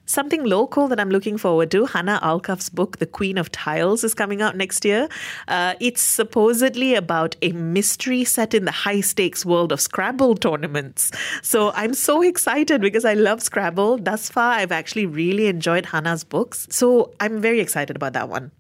Something 0.06 0.44
local 0.44 0.86
that 0.88 1.00
I'm 1.00 1.08
looking 1.08 1.38
forward 1.38 1.70
to 1.70 1.86
Hanna 1.86 2.20
Alkaf's 2.22 2.68
book, 2.68 2.98
The 2.98 3.06
Queen 3.06 3.38
of 3.38 3.50
Tiles, 3.50 4.04
is 4.04 4.12
coming 4.12 4.42
out 4.42 4.54
next 4.54 4.84
year. 4.84 5.08
Uh, 5.48 5.74
it's 5.80 6.02
supposedly 6.02 6.94
about 6.94 7.36
a 7.40 7.52
mystery 7.52 8.22
set 8.24 8.52
in 8.52 8.66
the 8.66 8.70
high 8.70 9.00
stakes 9.00 9.46
world 9.46 9.72
of 9.72 9.80
Scrabble 9.80 10.34
tournaments. 10.34 11.10
So 11.40 11.72
I'm 11.72 11.94
so 11.94 12.20
excited 12.20 12.82
because 12.82 13.06
I 13.06 13.14
love 13.14 13.42
Scrabble. 13.42 13.96
Thus 13.96 14.28
far, 14.28 14.52
I've 14.52 14.72
actually 14.72 15.06
really 15.06 15.46
enjoyed 15.46 15.86
Hanna's 15.86 16.22
books. 16.22 16.66
So 16.70 17.14
I'm 17.18 17.40
very 17.40 17.60
excited 17.60 17.96
about 17.96 18.12
that 18.12 18.28
one 18.28 18.50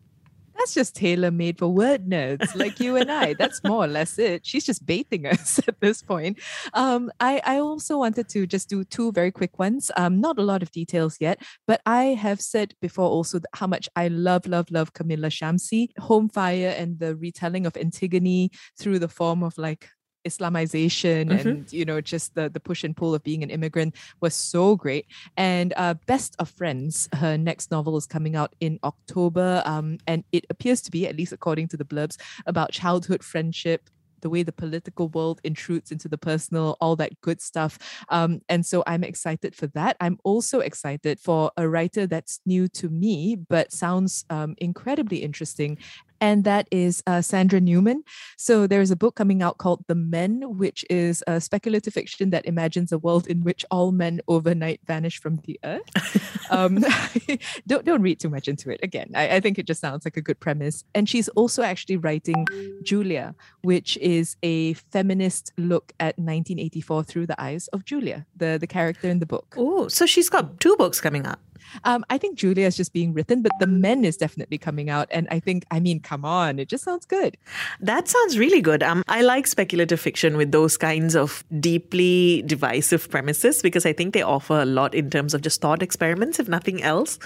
that's 0.56 0.74
just 0.74 0.94
tailor 0.94 1.30
made 1.30 1.58
for 1.58 1.68
word 1.68 2.06
nerds 2.08 2.54
like 2.54 2.80
you 2.80 2.96
and 2.96 3.10
I. 3.10 3.34
That's 3.34 3.62
more 3.64 3.84
or 3.84 3.86
less 3.86 4.18
it. 4.18 4.46
She's 4.46 4.64
just 4.64 4.86
baiting 4.86 5.26
us 5.26 5.60
at 5.68 5.80
this 5.80 6.02
point. 6.02 6.38
Um, 6.72 7.10
I, 7.20 7.40
I 7.44 7.58
also 7.58 7.98
wanted 7.98 8.28
to 8.30 8.46
just 8.46 8.68
do 8.68 8.84
two 8.84 9.12
very 9.12 9.30
quick 9.30 9.58
ones. 9.58 9.90
Um, 9.96 10.20
not 10.20 10.38
a 10.38 10.42
lot 10.42 10.62
of 10.62 10.70
details 10.70 11.16
yet, 11.20 11.42
but 11.66 11.80
I 11.86 12.04
have 12.04 12.40
said 12.40 12.74
before 12.80 13.08
also 13.08 13.40
how 13.54 13.66
much 13.66 13.88
I 13.96 14.08
love, 14.08 14.46
love, 14.46 14.70
love 14.70 14.92
Kamila 14.92 15.30
Shamsie, 15.30 15.88
Home 15.98 16.28
Fire, 16.28 16.74
and 16.76 16.98
the 16.98 17.16
retelling 17.16 17.66
of 17.66 17.76
Antigone 17.76 18.50
through 18.78 18.98
the 18.98 19.08
form 19.08 19.42
of 19.42 19.56
like 19.58 19.88
Islamization 20.24 21.28
mm-hmm. 21.28 21.48
and 21.48 21.72
you 21.72 21.84
know 21.84 22.00
just 22.00 22.34
the 22.34 22.48
the 22.48 22.60
push 22.60 22.84
and 22.84 22.96
pull 22.96 23.14
of 23.14 23.22
being 23.22 23.42
an 23.42 23.50
immigrant 23.50 23.94
was 24.20 24.34
so 24.34 24.76
great. 24.76 25.06
And 25.36 25.72
uh, 25.76 25.94
Best 26.06 26.36
of 26.38 26.48
Friends, 26.50 27.08
her 27.14 27.36
next 27.36 27.70
novel 27.70 27.96
is 27.96 28.06
coming 28.06 28.36
out 28.36 28.54
in 28.60 28.78
October, 28.84 29.62
um, 29.64 29.98
and 30.06 30.24
it 30.32 30.44
appears 30.50 30.80
to 30.82 30.90
be, 30.90 31.06
at 31.06 31.16
least 31.16 31.32
according 31.32 31.68
to 31.68 31.76
the 31.76 31.84
blurbs, 31.84 32.16
about 32.46 32.72
childhood 32.72 33.22
friendship, 33.22 33.88
the 34.24 34.30
way 34.30 34.42
the 34.42 34.52
political 34.52 35.08
world 35.10 35.40
intrudes 35.44 35.92
into 35.92 36.08
the 36.08 36.18
personal, 36.18 36.76
all 36.80 36.96
that 36.96 37.20
good 37.20 37.40
stuff. 37.40 37.78
Um, 38.08 38.40
and 38.48 38.66
so 38.66 38.82
I'm 38.86 39.04
excited 39.04 39.54
for 39.54 39.68
that. 39.68 39.96
I'm 40.00 40.18
also 40.24 40.60
excited 40.60 41.20
for 41.20 41.52
a 41.56 41.68
writer 41.68 42.06
that's 42.06 42.40
new 42.46 42.66
to 42.68 42.88
me, 42.88 43.36
but 43.36 43.70
sounds 43.70 44.24
um, 44.30 44.54
incredibly 44.58 45.18
interesting. 45.18 45.78
And 46.20 46.44
that 46.44 46.68
is 46.70 47.02
uh, 47.06 47.22
Sandra 47.22 47.60
Newman. 47.60 48.04
So 48.36 48.66
there's 48.66 48.90
a 48.90 48.96
book 48.96 49.14
coming 49.14 49.42
out 49.42 49.58
called 49.58 49.84
The 49.86 49.94
Men, 49.94 50.58
which 50.58 50.84
is 50.90 51.22
a 51.26 51.40
speculative 51.40 51.94
fiction 51.94 52.30
that 52.30 52.46
imagines 52.46 52.92
a 52.92 52.98
world 52.98 53.26
in 53.26 53.42
which 53.42 53.64
all 53.70 53.92
men 53.92 54.20
overnight 54.28 54.80
vanish 54.86 55.20
from 55.20 55.36
the 55.44 55.58
earth. 55.64 56.50
um, 56.50 56.84
don't 57.66 57.84
don't 57.84 58.02
read 58.02 58.20
too 58.20 58.30
much 58.30 58.48
into 58.48 58.70
it. 58.70 58.80
Again, 58.82 59.10
I, 59.14 59.36
I 59.36 59.40
think 59.40 59.58
it 59.58 59.66
just 59.66 59.80
sounds 59.80 60.04
like 60.04 60.16
a 60.16 60.22
good 60.22 60.40
premise. 60.40 60.84
And 60.94 61.08
she's 61.08 61.28
also 61.30 61.62
actually 61.62 61.96
writing 61.96 62.46
Julia, 62.82 63.34
which 63.62 63.96
is 63.98 64.36
a 64.42 64.74
feminist 64.74 65.52
look 65.56 65.92
at 66.00 66.18
1984 66.18 67.04
through 67.04 67.26
the 67.26 67.40
eyes 67.40 67.68
of 67.68 67.84
Julia, 67.84 68.26
the 68.36 68.58
the 68.60 68.66
character 68.66 69.08
in 69.08 69.18
the 69.18 69.26
book. 69.26 69.54
Oh, 69.56 69.88
so 69.88 70.06
she's 70.06 70.28
got 70.28 70.60
two 70.60 70.76
books 70.76 71.00
coming 71.00 71.26
out. 71.26 71.38
Um, 71.84 72.04
I 72.10 72.18
think 72.18 72.38
Julia 72.38 72.66
is 72.66 72.76
just 72.76 72.92
being 72.92 73.12
written, 73.12 73.42
but 73.42 73.52
The 73.58 73.66
Men 73.66 74.04
is 74.04 74.16
definitely 74.16 74.58
coming 74.58 74.90
out. 74.90 75.08
And 75.10 75.26
I 75.30 75.40
think, 75.40 75.64
I 75.70 75.80
mean, 75.80 76.00
come 76.14 76.24
on, 76.24 76.60
it 76.60 76.68
just 76.68 76.84
sounds 76.84 77.06
good. 77.06 77.36
That 77.80 78.06
sounds 78.06 78.38
really 78.38 78.60
good. 78.60 78.84
Um, 78.84 79.02
I 79.08 79.22
like 79.22 79.48
speculative 79.48 79.98
fiction 79.98 80.36
with 80.36 80.52
those 80.52 80.76
kinds 80.76 81.16
of 81.16 81.42
deeply 81.58 82.42
divisive 82.46 83.10
premises 83.10 83.62
because 83.62 83.84
I 83.84 83.92
think 83.92 84.14
they 84.14 84.22
offer 84.22 84.60
a 84.60 84.64
lot 84.64 84.94
in 84.94 85.10
terms 85.10 85.34
of 85.34 85.42
just 85.42 85.60
thought 85.60 85.82
experiments, 85.82 86.38
if 86.38 86.48
nothing 86.48 86.82
else. 86.82 87.18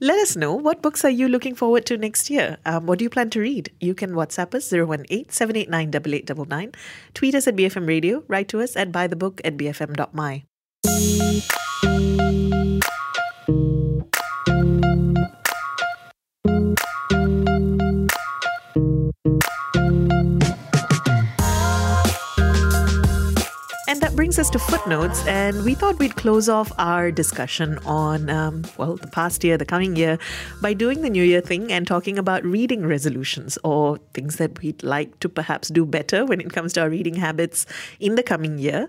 Let 0.00 0.18
us 0.18 0.34
know 0.34 0.54
what 0.54 0.80
books 0.80 1.04
are 1.04 1.10
you 1.10 1.28
looking 1.28 1.54
forward 1.54 1.84
to 1.86 1.98
next 1.98 2.30
year. 2.30 2.56
Um, 2.64 2.86
what 2.86 2.98
do 2.98 3.04
you 3.04 3.10
plan 3.10 3.28
to 3.30 3.40
read? 3.40 3.70
You 3.80 3.94
can 3.94 4.12
WhatsApp 4.12 4.54
us 4.54 4.72
018 4.72 5.28
789 5.28 5.88
8899, 5.94 6.72
tweet 7.12 7.34
us 7.34 7.46
at 7.46 7.54
BFM 7.54 7.86
Radio, 7.86 8.24
write 8.28 8.48
to 8.48 8.62
us 8.62 8.76
at 8.76 8.90
buythebook 8.90 9.42
at 9.44 9.58
bfm.my. 9.58 10.44
brings 24.32 24.48
us 24.48 24.48
to 24.48 24.58
footnotes. 24.58 25.26
And 25.26 25.62
we 25.62 25.74
thought 25.74 25.98
we'd 25.98 26.16
close 26.16 26.48
off 26.48 26.72
our 26.78 27.10
discussion 27.10 27.76
on, 27.84 28.30
um, 28.30 28.64
well, 28.78 28.96
the 28.96 29.08
past 29.08 29.44
year, 29.44 29.58
the 29.58 29.66
coming 29.66 29.94
year, 29.94 30.18
by 30.62 30.72
doing 30.72 31.02
the 31.02 31.10
New 31.10 31.22
Year 31.22 31.42
thing 31.42 31.70
and 31.70 31.86
talking 31.86 32.16
about 32.16 32.42
reading 32.42 32.86
resolutions 32.86 33.58
or 33.62 33.98
things 34.14 34.36
that 34.36 34.62
we'd 34.62 34.82
like 34.82 35.20
to 35.20 35.28
perhaps 35.28 35.68
do 35.68 35.84
better 35.84 36.24
when 36.24 36.40
it 36.40 36.50
comes 36.50 36.72
to 36.72 36.80
our 36.80 36.88
reading 36.88 37.14
habits 37.14 37.66
in 38.00 38.14
the 38.14 38.22
coming 38.22 38.56
year. 38.56 38.88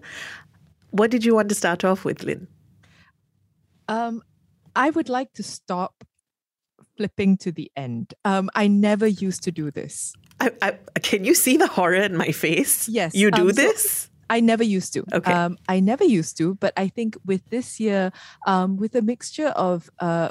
What 0.92 1.12
did 1.12 1.26
you 1.26 1.36
want 1.36 1.50
to 1.50 1.56
start 1.56 1.84
off 1.84 2.06
with, 2.06 2.24
Lynn? 2.24 2.48
Um, 3.90 4.22
I 4.78 4.92
would 4.92 5.10
like 5.10 5.34
to 5.34 5.44
stop 5.44 6.06
flipping 6.96 7.36
to 7.40 7.52
the 7.52 7.70
end. 7.76 8.14
Um, 8.24 8.50
I 8.56 8.70
never 8.70 9.08
used 9.08 9.44
to 9.44 9.52
do 9.52 9.72
this. 9.72 10.14
I, 10.40 10.52
I, 10.62 10.72
can 11.00 11.26
you 11.26 11.36
see 11.36 11.58
the 11.58 11.68
horror 11.68 11.96
in 11.96 12.16
my 12.16 12.32
face? 12.32 12.88
Yes. 12.88 13.14
You 13.14 13.30
do 13.30 13.42
um, 13.42 13.50
so- 13.50 13.56
this? 13.56 14.10
I 14.30 14.40
never 14.40 14.64
used 14.64 14.94
to. 14.94 15.06
Okay. 15.14 15.32
Um, 15.32 15.58
I 15.68 15.80
never 15.80 16.04
used 16.04 16.38
to, 16.38 16.56
but 16.56 16.74
I 16.78 16.88
think 16.88 17.18
with 17.26 17.50
this 17.50 17.80
year, 17.80 18.12
um, 18.48 18.78
with 18.78 18.96
a 18.96 19.02
mixture 19.02 19.48
of, 19.50 19.90
uh, 20.00 20.30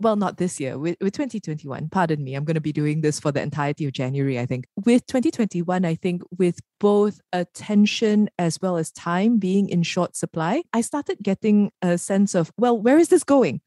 well, 0.00 0.16
not 0.16 0.36
this 0.36 0.60
year, 0.60 0.78
with, 0.78 0.96
with 1.00 1.12
2021, 1.14 1.88
pardon 1.88 2.22
me, 2.22 2.34
I'm 2.34 2.44
going 2.44 2.54
to 2.54 2.60
be 2.60 2.72
doing 2.72 3.00
this 3.00 3.18
for 3.18 3.32
the 3.32 3.42
entirety 3.42 3.84
of 3.84 3.92
January, 3.92 4.38
I 4.38 4.46
think. 4.46 4.66
With 4.84 5.06
2021, 5.06 5.84
I 5.84 5.94
think 5.96 6.22
with 6.36 6.60
both 6.78 7.20
attention 7.32 8.30
as 8.38 8.60
well 8.62 8.76
as 8.76 8.92
time 8.92 9.38
being 9.38 9.68
in 9.68 9.82
short 9.82 10.14
supply, 10.14 10.62
I 10.72 10.82
started 10.82 11.18
getting 11.22 11.72
a 11.82 11.98
sense 11.98 12.34
of, 12.34 12.52
well, 12.56 12.78
where 12.78 12.98
is 12.98 13.08
this 13.08 13.24
going? 13.24 13.60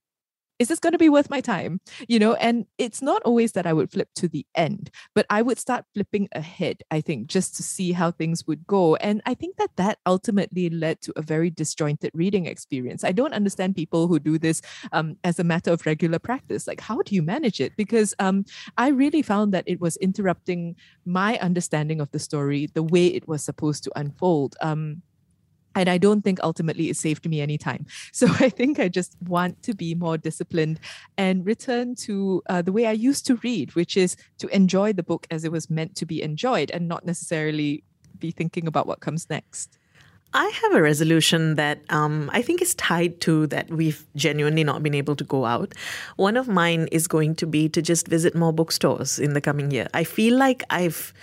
Is 0.62 0.68
this 0.68 0.80
going 0.80 0.92
to 0.92 1.00
be 1.00 1.10
worth 1.10 1.32
my 1.32 1.42
time? 1.42 1.82
You 2.08 2.20
know, 2.20 2.36
and 2.36 2.68
it's 2.78 3.02
not 3.02 3.24
always 3.24 3.54
that 3.54 3.66
I 3.66 3.74
would 3.74 3.92
flip 3.92 4.10
to 4.18 4.28
the 4.28 4.46
end, 4.54 4.92
but 5.16 5.26
I 5.28 5.42
would 5.42 5.58
start 5.58 5.86
flipping 5.96 6.30
ahead, 6.34 6.84
I 6.92 7.02
think, 7.02 7.26
just 7.26 7.56
to 7.56 7.64
see 7.64 7.94
how 7.94 8.12
things 8.12 8.46
would 8.46 8.68
go. 8.68 8.96
And 8.98 9.24
I 9.26 9.34
think 9.34 9.58
that 9.58 9.72
that 9.78 9.98
ultimately 10.06 10.70
led 10.70 11.02
to 11.02 11.14
a 11.16 11.24
very 11.24 11.50
disjointed 11.50 12.12
reading 12.14 12.46
experience. 12.46 13.04
I 13.04 13.12
don't 13.12 13.34
understand 13.34 13.76
people 13.76 14.08
who 14.08 14.20
do 14.20 14.38
this 14.38 14.62
um, 14.92 15.18
as 15.24 15.40
a 15.40 15.44
matter 15.44 15.72
of 15.72 15.84
regular 15.88 16.20
practice. 16.20 16.68
Like, 16.68 16.80
how 16.80 17.02
do 17.02 17.16
you 17.16 17.24
manage 17.24 17.60
it? 17.60 17.76
Because 17.76 18.14
um, 18.20 18.46
I 18.78 18.90
really 18.90 19.24
found 19.24 19.56
that 19.56 19.64
it 19.66 19.82
was 19.82 19.98
interrupting 19.98 20.76
my 21.06 21.40
understanding 21.40 22.00
of 22.00 22.12
the 22.12 22.20
story, 22.20 22.70
the 22.72 22.84
way 22.84 23.08
it 23.08 23.28
was 23.28 23.44
supposed 23.44 23.84
to 23.86 23.92
unfold. 23.96 24.56
Um, 24.62 25.02
and 25.76 25.90
I 25.90 25.98
don't 25.98 26.22
think 26.22 26.40
ultimately 26.44 26.90
it 26.90 26.98
saved 26.98 27.28
me 27.28 27.42
any 27.42 27.58
time. 27.58 27.86
So 28.14 28.28
I 28.40 28.50
think 28.50 28.80
I 28.80 28.88
just 28.88 29.16
want 29.28 29.64
to 29.64 29.74
be 29.74 29.96
more 29.96 30.18
disciplined 30.18 30.80
and 31.18 31.46
return 31.46 31.96
to 32.08 32.44
uh, 32.50 32.62
the 32.62 32.72
way 32.72 32.86
I 32.86 32.92
used 32.92 33.26
to 33.28 33.36
read, 33.38 33.74
which 33.74 33.96
is 33.98 34.16
to 34.40 34.48
enjoy 34.50 34.94
the 34.94 35.04
book 35.04 35.26
as 35.32 35.44
it 35.44 35.52
was 35.52 35.70
meant 35.70 35.96
to 35.96 36.06
be 36.06 36.22
enjoyed 36.22 36.70
and 36.72 36.88
not 36.88 37.06
necessarily 37.06 37.84
be 38.20 38.32
thinking 38.32 38.68
about 38.68 38.86
what 38.86 39.00
comes 39.00 39.30
next. 39.30 39.78
I 40.34 40.48
have 40.48 40.74
a 40.74 40.82
resolution 40.82 41.56
that 41.56 41.82
um, 41.90 42.30
I 42.32 42.42
think 42.42 42.62
is 42.62 42.74
tied 42.76 43.20
to 43.22 43.48
that 43.48 43.70
we've 43.70 44.06
genuinely 44.16 44.64
not 44.64 44.82
been 44.82 44.96
able 44.96 45.16
to 45.18 45.24
go 45.24 45.46
out. 45.46 45.74
One 46.16 46.38
of 46.38 46.48
mine 46.48 46.88
is 46.92 47.08
going 47.08 47.36
to 47.36 47.48
be 47.48 47.68
to 47.70 47.82
just 47.82 48.08
visit 48.08 48.34
more 48.34 48.54
bookstores 48.54 49.20
in 49.20 49.34
the 49.34 49.42
coming 49.42 49.72
year. 49.72 49.88
I 49.94 50.06
feel 50.06 50.38
like 50.38 50.64
I've 50.70 51.14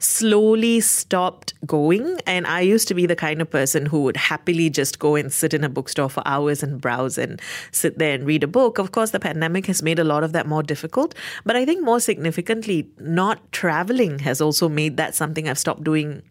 slowly 0.00 0.80
stopped 0.80 1.54
going. 1.66 2.20
And 2.26 2.46
I 2.46 2.60
used 2.60 2.88
to 2.88 2.94
be 2.94 3.06
the 3.06 3.14
kind 3.14 3.40
of 3.40 3.48
person 3.50 3.86
who 3.86 4.02
would 4.02 4.16
happily 4.16 4.70
just 4.70 4.98
go 4.98 5.14
and 5.14 5.32
sit 5.32 5.54
in 5.54 5.62
a 5.62 5.68
bookstore 5.68 6.08
for 6.08 6.22
hours 6.26 6.62
and 6.62 6.80
browse 6.80 7.18
and 7.18 7.40
sit 7.70 7.98
there 7.98 8.14
and 8.14 8.26
read 8.26 8.42
a 8.42 8.48
book. 8.48 8.78
Of 8.78 8.92
course, 8.92 9.10
the 9.10 9.20
pandemic 9.20 9.66
has 9.66 9.82
made 9.82 9.98
a 9.98 10.04
lot 10.04 10.24
of 10.24 10.32
that 10.32 10.46
more 10.46 10.62
difficult. 10.62 11.14
But 11.44 11.54
I 11.54 11.64
think 11.64 11.84
more 11.84 12.00
significantly, 12.00 12.90
not 12.98 13.52
traveling 13.52 14.20
has 14.20 14.40
also 14.40 14.68
made 14.68 14.96
that 14.96 15.14
something 15.14 15.48
I've 15.48 15.58
stopped 15.58 15.84
doing 15.84 16.22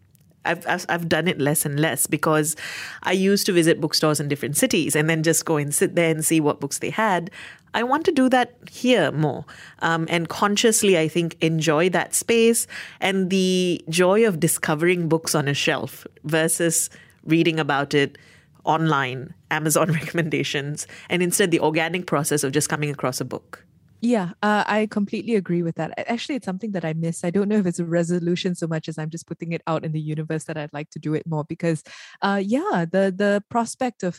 I've, 0.44 0.86
I've, 0.88 1.08
done 1.08 1.28
it 1.28 1.38
less 1.38 1.66
and 1.66 1.78
less 1.78 2.06
because 2.06 2.56
I 3.02 3.12
used 3.12 3.44
to 3.46 3.52
visit 3.52 3.80
bookstores 3.80 4.20
in 4.20 4.28
different 4.28 4.56
cities 4.56 4.96
and 4.96 5.08
then 5.08 5.22
just 5.22 5.44
go 5.44 5.56
and 5.56 5.74
sit 5.74 5.94
there 5.96 6.10
and 6.10 6.24
see 6.24 6.40
what 6.40 6.60
books 6.60 6.78
they 6.78 6.90
had. 6.90 7.30
I 7.74 7.82
want 7.82 8.04
to 8.06 8.12
do 8.12 8.28
that 8.30 8.56
here 8.70 9.12
more 9.12 9.44
um, 9.80 10.06
and 10.08 10.28
consciously, 10.28 10.98
I 10.98 11.08
think, 11.08 11.36
enjoy 11.40 11.90
that 11.90 12.14
space 12.14 12.66
and 13.00 13.30
the 13.30 13.84
joy 13.88 14.26
of 14.26 14.40
discovering 14.40 15.08
books 15.08 15.34
on 15.34 15.46
a 15.46 15.54
shelf 15.54 16.06
versus 16.24 16.90
reading 17.24 17.60
about 17.60 17.94
it 17.94 18.16
online, 18.64 19.34
Amazon 19.50 19.92
recommendations, 19.92 20.86
and 21.08 21.22
instead 21.22 21.50
the 21.50 21.60
organic 21.60 22.06
process 22.06 22.44
of 22.44 22.52
just 22.52 22.68
coming 22.68 22.90
across 22.90 23.20
a 23.20 23.24
book. 23.24 23.64
Yeah, 24.02 24.30
uh, 24.42 24.64
I 24.66 24.86
completely 24.90 25.34
agree 25.34 25.62
with 25.62 25.74
that. 25.76 25.92
Actually, 26.08 26.36
it's 26.36 26.46
something 26.46 26.72
that 26.72 26.86
I 26.86 26.94
miss. 26.94 27.22
I 27.22 27.28
don't 27.30 27.48
know 27.48 27.58
if 27.58 27.66
it's 27.66 27.78
a 27.78 27.84
resolution 27.84 28.54
so 28.54 28.66
much 28.66 28.88
as 28.88 28.96
I'm 28.96 29.10
just 29.10 29.26
putting 29.26 29.52
it 29.52 29.62
out 29.66 29.84
in 29.84 29.92
the 29.92 30.00
universe 30.00 30.44
that 30.44 30.56
I'd 30.56 30.72
like 30.72 30.88
to 30.90 30.98
do 30.98 31.12
it 31.12 31.26
more 31.26 31.44
because, 31.44 31.82
uh, 32.22 32.40
yeah, 32.42 32.86
the 32.90 33.12
the 33.14 33.44
prospect 33.50 34.02
of 34.02 34.18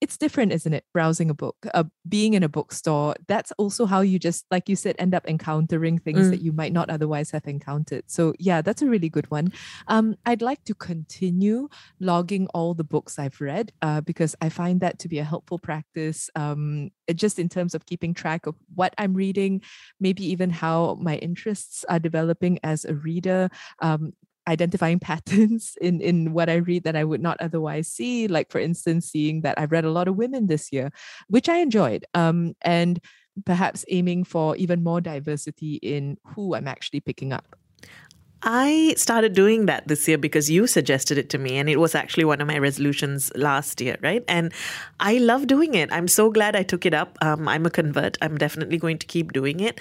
it's 0.00 0.16
different, 0.16 0.52
isn't 0.52 0.72
it? 0.72 0.84
Browsing 0.94 1.28
a 1.30 1.34
book, 1.34 1.56
uh, 1.74 1.84
being 2.08 2.34
in 2.34 2.42
a 2.42 2.48
bookstore. 2.48 3.14
That's 3.28 3.52
also 3.58 3.84
how 3.84 4.00
you 4.00 4.18
just, 4.18 4.46
like 4.50 4.68
you 4.68 4.76
said, 4.76 4.96
end 4.98 5.14
up 5.14 5.28
encountering 5.28 5.98
things 5.98 6.26
Mm. 6.26 6.30
that 6.30 6.40
you 6.40 6.52
might 6.52 6.72
not 6.72 6.88
otherwise 6.88 7.30
have 7.32 7.46
encountered. 7.46 8.04
So, 8.06 8.32
yeah, 8.38 8.62
that's 8.62 8.80
a 8.82 8.86
really 8.86 9.10
good 9.10 9.30
one. 9.30 9.52
Um, 9.88 10.16
I'd 10.24 10.40
like 10.42 10.64
to 10.64 10.74
continue 10.74 11.68
logging 11.98 12.46
all 12.54 12.72
the 12.74 12.84
books 12.84 13.18
I've 13.18 13.40
read 13.40 13.72
uh, 13.82 14.00
because 14.00 14.34
I 14.40 14.48
find 14.48 14.80
that 14.80 14.98
to 15.00 15.08
be 15.08 15.18
a 15.18 15.24
helpful 15.24 15.58
practice. 15.58 16.30
Um, 16.34 16.90
just 17.14 17.38
in 17.38 17.48
terms 17.48 17.74
of 17.74 17.84
keeping 17.86 18.14
track 18.14 18.46
of 18.46 18.54
what 18.74 18.94
I'm 18.96 19.14
reading, 19.14 19.62
maybe 19.98 20.24
even 20.30 20.48
how 20.50 20.96
my 21.00 21.16
interests 21.16 21.84
are 21.88 21.98
developing 21.98 22.58
as 22.62 22.84
a 22.84 22.94
reader. 22.94 23.50
Um, 23.80 24.12
identifying 24.48 24.98
patterns 25.10 25.76
in 25.80 26.00
in 26.00 26.32
what 26.32 26.50
I 26.50 26.56
read 26.56 26.84
that 26.84 26.96
I 26.96 27.04
would 27.04 27.20
not 27.20 27.40
otherwise 27.40 27.88
see. 27.88 28.28
Like 28.28 28.50
for 28.50 28.60
instance, 28.60 29.10
seeing 29.10 29.42
that 29.42 29.58
I've 29.58 29.72
read 29.72 29.84
a 29.84 29.90
lot 29.90 30.08
of 30.08 30.16
women 30.16 30.46
this 30.46 30.72
year, 30.72 30.90
which 31.28 31.48
I 31.48 31.58
enjoyed. 31.58 32.04
Um, 32.14 32.54
and 32.62 33.00
perhaps 33.46 33.84
aiming 33.88 34.24
for 34.24 34.56
even 34.56 34.82
more 34.82 35.00
diversity 35.00 35.76
in 35.76 36.18
who 36.34 36.54
I'm 36.54 36.68
actually 36.68 37.00
picking 37.00 37.32
up. 37.32 37.56
I 38.42 38.94
started 38.96 39.34
doing 39.34 39.66
that 39.66 39.86
this 39.86 40.08
year 40.08 40.16
because 40.16 40.50
you 40.50 40.66
suggested 40.66 41.18
it 41.18 41.28
to 41.30 41.38
me, 41.38 41.58
and 41.58 41.68
it 41.68 41.76
was 41.76 41.94
actually 41.94 42.24
one 42.24 42.40
of 42.40 42.48
my 42.48 42.56
resolutions 42.58 43.30
last 43.34 43.80
year, 43.82 43.96
right? 44.00 44.24
And 44.28 44.52
I 44.98 45.18
love 45.18 45.46
doing 45.46 45.74
it. 45.74 45.92
I'm 45.92 46.08
so 46.08 46.30
glad 46.30 46.56
I 46.56 46.62
took 46.62 46.86
it 46.86 46.94
up. 46.94 47.18
Um, 47.20 47.46
I'm 47.48 47.66
a 47.66 47.70
convert. 47.70 48.16
I'm 48.22 48.38
definitely 48.38 48.78
going 48.78 48.96
to 48.98 49.06
keep 49.06 49.32
doing 49.32 49.60
it. 49.60 49.80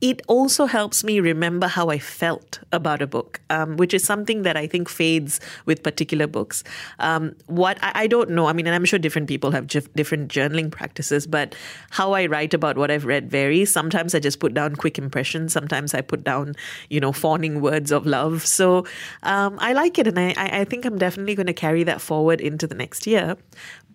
It 0.00 0.22
also 0.28 0.66
helps 0.66 1.02
me 1.02 1.18
remember 1.18 1.66
how 1.66 1.88
I 1.88 1.98
felt 1.98 2.60
about 2.70 3.02
a 3.02 3.06
book, 3.06 3.40
um, 3.50 3.76
which 3.76 3.92
is 3.92 4.04
something 4.04 4.42
that 4.42 4.56
I 4.56 4.68
think 4.68 4.88
fades 4.88 5.40
with 5.66 5.82
particular 5.82 6.28
books. 6.28 6.62
Um, 7.00 7.34
what 7.46 7.78
I, 7.82 7.92
I 7.94 8.06
don't 8.06 8.30
know, 8.30 8.46
I 8.46 8.52
mean, 8.52 8.66
and 8.66 8.76
I'm 8.76 8.84
sure 8.84 8.98
different 9.00 9.26
people 9.26 9.50
have 9.50 9.66
different 9.66 10.30
journaling 10.30 10.70
practices, 10.70 11.26
but 11.26 11.56
how 11.90 12.12
I 12.12 12.26
write 12.26 12.54
about 12.54 12.78
what 12.78 12.92
I've 12.92 13.06
read 13.06 13.28
varies. 13.28 13.72
Sometimes 13.72 14.14
I 14.14 14.20
just 14.20 14.38
put 14.38 14.54
down 14.54 14.76
quick 14.76 14.98
impressions. 14.98 15.52
Sometimes 15.52 15.94
I 15.94 16.00
put 16.00 16.22
down, 16.22 16.54
you 16.90 17.00
know, 17.00 17.12
fawning 17.12 17.60
words 17.60 17.90
of 17.90 18.06
love. 18.06 18.46
So 18.46 18.86
um, 19.24 19.58
I 19.60 19.72
like 19.72 19.98
it, 19.98 20.06
and 20.06 20.18
I 20.18 20.34
I 20.36 20.64
think 20.64 20.84
I'm 20.84 20.98
definitely 20.98 21.34
going 21.34 21.46
to 21.46 21.52
carry 21.52 21.82
that 21.84 22.00
forward 22.00 22.40
into 22.40 22.68
the 22.68 22.74
next 22.76 23.06
year. 23.06 23.36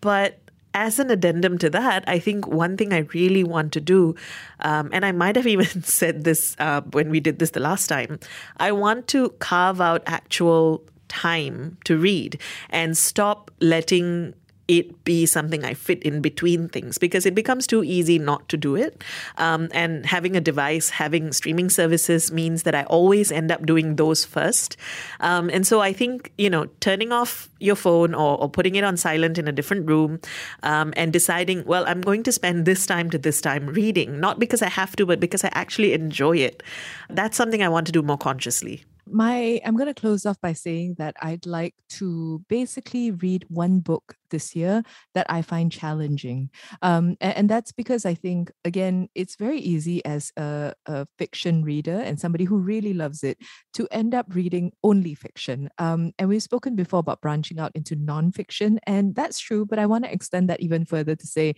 But 0.02 0.43
as 0.74 1.00
an 1.00 1.10
addendum 1.12 1.58
to 1.60 1.70
that, 1.70 2.04
I 2.08 2.20
think 2.20 2.48
one 2.48 2.78
thing 2.78 2.94
I 2.94 3.00
really 3.14 3.44
want 3.44 3.74
to 3.74 3.82
do, 3.82 4.16
um, 4.60 4.90
and 4.92 5.06
I 5.06 5.12
might 5.12 5.36
have 5.36 5.48
even 5.56 5.84
said 5.84 6.24
this 6.24 6.56
uh, 6.60 6.82
when 6.92 7.10
we 7.10 7.20
did 7.20 7.40
this 7.40 7.52
the 7.52 7.60
last 7.60 7.88
time, 7.88 8.20
I 8.58 8.72
want 8.72 9.08
to 9.10 9.30
carve 9.40 9.82
out 9.82 10.04
actual 10.06 10.84
time 11.08 11.78
to 11.86 11.98
read 11.98 12.40
and 12.70 12.98
stop 12.98 13.52
letting 13.60 14.34
it 14.68 15.04
be 15.04 15.26
something 15.26 15.66
I 15.66 15.74
fit 15.74 16.02
in 16.04 16.22
between 16.22 16.70
things 16.70 16.98
because 16.98 17.26
it 17.26 17.36
becomes 17.36 17.68
too 17.68 17.84
easy 17.84 18.18
not 18.18 18.48
to 18.50 18.58
do 18.58 18.76
it. 18.76 19.04
Um, 19.38 19.70
and 19.74 20.06
having 20.06 20.38
a 20.38 20.42
device, 20.42 20.90
having 20.90 21.34
streaming 21.34 21.70
services 21.70 22.32
means 22.32 22.64
that 22.64 22.74
I 22.74 22.84
always 22.84 23.32
end 23.32 23.52
up 23.52 23.66
doing 23.66 23.98
those 23.98 24.24
first. 24.24 24.78
Um, 25.20 25.50
and 25.50 25.68
so 25.68 25.82
I 25.82 25.92
think, 25.92 26.32
you 26.38 26.50
know, 26.50 26.68
turning 26.80 27.12
off 27.12 27.50
your 27.60 27.76
phone 27.76 28.14
or, 28.14 28.38
or 28.40 28.50
putting 28.50 28.76
it 28.76 28.84
on 28.84 28.96
silent 28.96 29.38
in 29.38 29.48
a 29.48 29.52
different 29.52 29.88
room 29.88 30.20
um, 30.64 30.94
and 30.96 31.12
deciding, 31.12 31.66
well, 31.66 31.86
I'm 31.88 32.02
going 32.02 32.24
to 32.24 32.32
spend 32.32 32.66
this 32.66 32.86
time 32.86 33.10
to 33.10 33.18
this 33.18 33.42
time 33.42 33.68
reading, 33.68 34.20
not 34.20 34.40
because 34.40 34.62
I 34.62 34.70
have 34.70 34.96
to, 34.96 35.06
but 35.06 35.20
because 35.20 35.44
I 35.44 35.50
actually 35.54 35.94
enjoy 35.94 36.38
it. 36.38 36.64
That's 37.10 37.36
something 37.36 37.62
I 37.62 37.70
want 37.70 37.86
to 37.88 37.92
do 37.92 38.02
more 38.02 38.18
consciously 38.18 38.84
my 39.06 39.60
i'm 39.66 39.76
going 39.76 39.94
to 39.94 40.00
close 40.00 40.26
off 40.26 40.40
by 40.42 40.54
saying 40.54 40.96
that 40.98 41.16
i'd 41.22 41.46
like 41.46 41.76
to 41.90 42.44
basically 42.48 43.12
read 43.12 43.46
one 43.50 43.80
book 43.80 44.16
this 44.30 44.56
year 44.56 44.84
that 45.14 45.26
i 45.30 45.42
find 45.42 45.72
challenging. 45.72 46.50
Um, 46.82 47.18
and, 47.22 47.38
and, 47.38 47.50
that's 47.50 47.72
because 47.72 48.06
i 48.06 48.14
think 48.14 48.52
again 48.66 49.10
it's 49.14 49.36
very 49.36 49.60
easy 49.60 50.04
as 50.06 50.32
a, 50.38 50.74
a, 50.86 51.06
fiction 51.18 51.64
reader 51.64 52.00
and 52.00 52.20
somebody 52.20 52.46
who 52.46 52.58
really 52.58 52.94
loves 52.94 53.24
it 53.24 53.38
to 53.74 53.88
end 53.92 54.16
up 54.16 54.26
reading 54.34 54.72
only 54.84 55.14
fiction. 55.14 55.70
Um, 55.78 56.14
and 56.18 56.30
we've 56.30 56.42
spoken 56.42 56.76
before 56.76 57.00
about 57.00 57.22
branching 57.22 57.60
out 57.60 57.72
into 57.76 57.96
nonfiction 57.96 58.78
and 58.88 59.14
that's 59.16 59.40
true 59.40 59.66
but 59.66 59.80
i 59.80 59.86
want 59.86 60.06
to 60.06 60.12
extend 60.12 60.50
that 60.50 60.62
even 60.62 60.86
further 60.86 61.16
to 61.16 61.28
say 61.28 61.56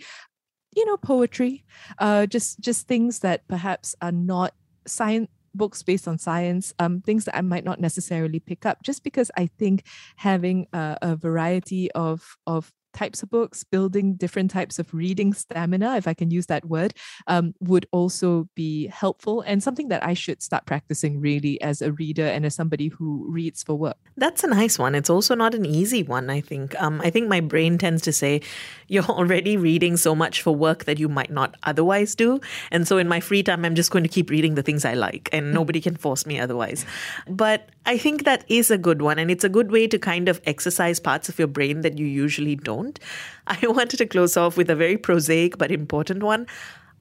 you 0.76 0.86
know 0.86 0.98
poetry 0.98 1.64
uh, 2.00 2.26
just 2.26 2.60
just 2.60 2.88
things 2.88 3.20
that 3.20 3.48
perhaps 3.48 3.96
are 4.02 4.12
not 4.12 4.54
science 4.88 5.30
books 5.58 5.84
based 5.84 6.08
on 6.08 6.18
science, 6.18 6.74
um, 6.80 7.02
things 7.02 7.26
that 7.26 7.36
I 7.36 7.42
might 7.42 7.64
not 7.64 7.80
necessarily 7.80 8.40
pick 8.40 8.66
up, 8.66 8.84
just 8.84 9.04
because 9.04 9.32
I 9.38 9.48
think 9.48 9.84
having 10.18 10.68
a, 10.74 10.98
a 11.02 11.16
variety 11.16 11.92
of 11.92 12.38
of 12.48 12.72
types 12.96 13.22
of 13.22 13.30
books, 13.30 13.64
building 13.64 14.16
different 14.16 14.50
types 14.50 14.80
of 14.80 14.94
reading 14.94 15.34
stamina, 15.34 15.98
if 15.98 16.08
I 16.08 16.14
can 16.14 16.32
use 16.32 16.48
that 16.48 16.66
word, 16.66 16.94
um, 17.28 17.54
would 17.60 17.86
also 17.92 18.50
be 18.56 18.88
helpful 18.88 19.42
and 19.42 19.62
something 19.62 19.90
that 19.90 20.04
I 20.04 20.14
should 20.14 20.42
start 20.42 20.66
practicing 20.66 21.20
really 21.20 21.62
as 21.62 21.82
a 21.82 21.92
reader 21.92 22.26
and 22.26 22.46
as 22.46 22.56
somebody 22.56 22.88
who 22.88 23.26
reads 23.30 23.62
for 23.62 23.76
work. 23.76 23.98
That's 24.18 24.44
a 24.44 24.48
nice 24.48 24.80
one. 24.80 24.96
It's 24.96 25.10
also 25.10 25.36
not 25.36 25.54
an 25.54 25.66
easy 25.66 26.04
one, 26.04 26.30
I 26.30 26.42
think. 26.42 26.80
Um, 26.82 27.02
I 27.02 27.10
think 27.10 27.28
my 27.28 27.42
brain 27.42 27.78
tends 27.78 28.02
to 28.04 28.14
say, 28.14 28.42
you're 28.88 29.04
already 29.04 29.58
reading 29.58 29.98
so 29.98 30.16
much 30.16 30.42
for 30.42 30.56
work 30.56 30.86
that 30.86 31.00
you 31.00 31.10
might 31.10 31.32
not 31.32 31.56
otherwise 31.64 32.16
do. 32.16 32.40
And 32.72 32.88
so 32.88 32.98
in 32.98 33.08
my 33.08 33.20
free 33.20 33.44
time, 33.44 33.66
I'm 33.66 33.76
just 33.76 33.92
going 33.92 34.04
to 34.04 34.10
keep 34.10 34.30
reading 34.30 34.56
the 34.56 34.64
things 34.64 34.86
I 34.86 34.94
like, 34.94 35.30
and 35.32 35.54
nobody 35.54 35.82
can 35.82 35.96
force 35.96 36.26
me 36.26 36.40
otherwise. 36.40 36.86
But 37.28 37.70
I 37.86 37.98
think 37.98 38.24
that 38.24 38.44
is 38.48 38.72
a 38.72 38.78
good 38.78 39.02
one. 39.02 39.20
And 39.20 39.30
it's 39.30 39.44
a 39.44 39.50
good 39.50 39.72
way 39.72 39.88
to 39.88 40.00
kind 40.00 40.28
of 40.28 40.42
exercise 40.46 41.00
parts 41.00 41.30
of 41.30 41.38
your 41.38 41.48
brain 41.48 41.82
that 41.82 41.98
you 41.98 42.06
usually 42.06 42.56
don't. 42.56 43.00
I 43.48 43.60
wanted 43.68 43.98
to 43.98 44.06
close 44.06 44.36
off 44.38 44.58
with 44.58 44.70
a 44.70 44.76
very 44.76 44.98
prosaic 44.98 45.58
but 45.58 45.72
important 45.72 46.24
one. 46.24 46.48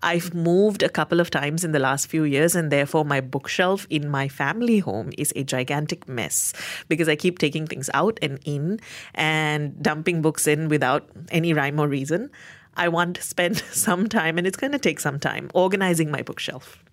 I've 0.02 0.34
moved 0.34 0.82
a 0.82 0.90
couple 0.90 1.18
of 1.18 1.30
times 1.30 1.64
in 1.64 1.72
the 1.72 1.78
last 1.78 2.08
few 2.08 2.24
years, 2.24 2.54
and 2.54 2.70
therefore 2.70 3.06
my 3.06 3.22
bookshelf 3.22 3.86
in 3.88 4.10
my 4.10 4.28
family 4.28 4.78
home 4.80 5.10
is 5.16 5.32
a 5.34 5.44
gigantic 5.44 6.06
mess 6.06 6.52
because 6.88 7.08
I 7.08 7.16
keep 7.16 7.38
taking 7.38 7.66
things 7.66 7.88
out 7.94 8.18
and 8.20 8.38
in 8.44 8.80
and 9.14 9.82
dumping 9.82 10.20
books 10.20 10.46
in 10.46 10.68
without 10.68 11.08
any 11.30 11.54
rhyme 11.54 11.80
or 11.80 11.88
reason. 11.88 12.30
I 12.76 12.88
want 12.88 13.16
to 13.16 13.22
spend 13.22 13.56
some 13.72 14.06
time, 14.06 14.36
and 14.36 14.46
it's 14.46 14.58
going 14.58 14.72
to 14.72 14.78
take 14.78 15.00
some 15.00 15.18
time, 15.18 15.50
organizing 15.54 16.10
my 16.10 16.20
bookshelf. 16.20 16.84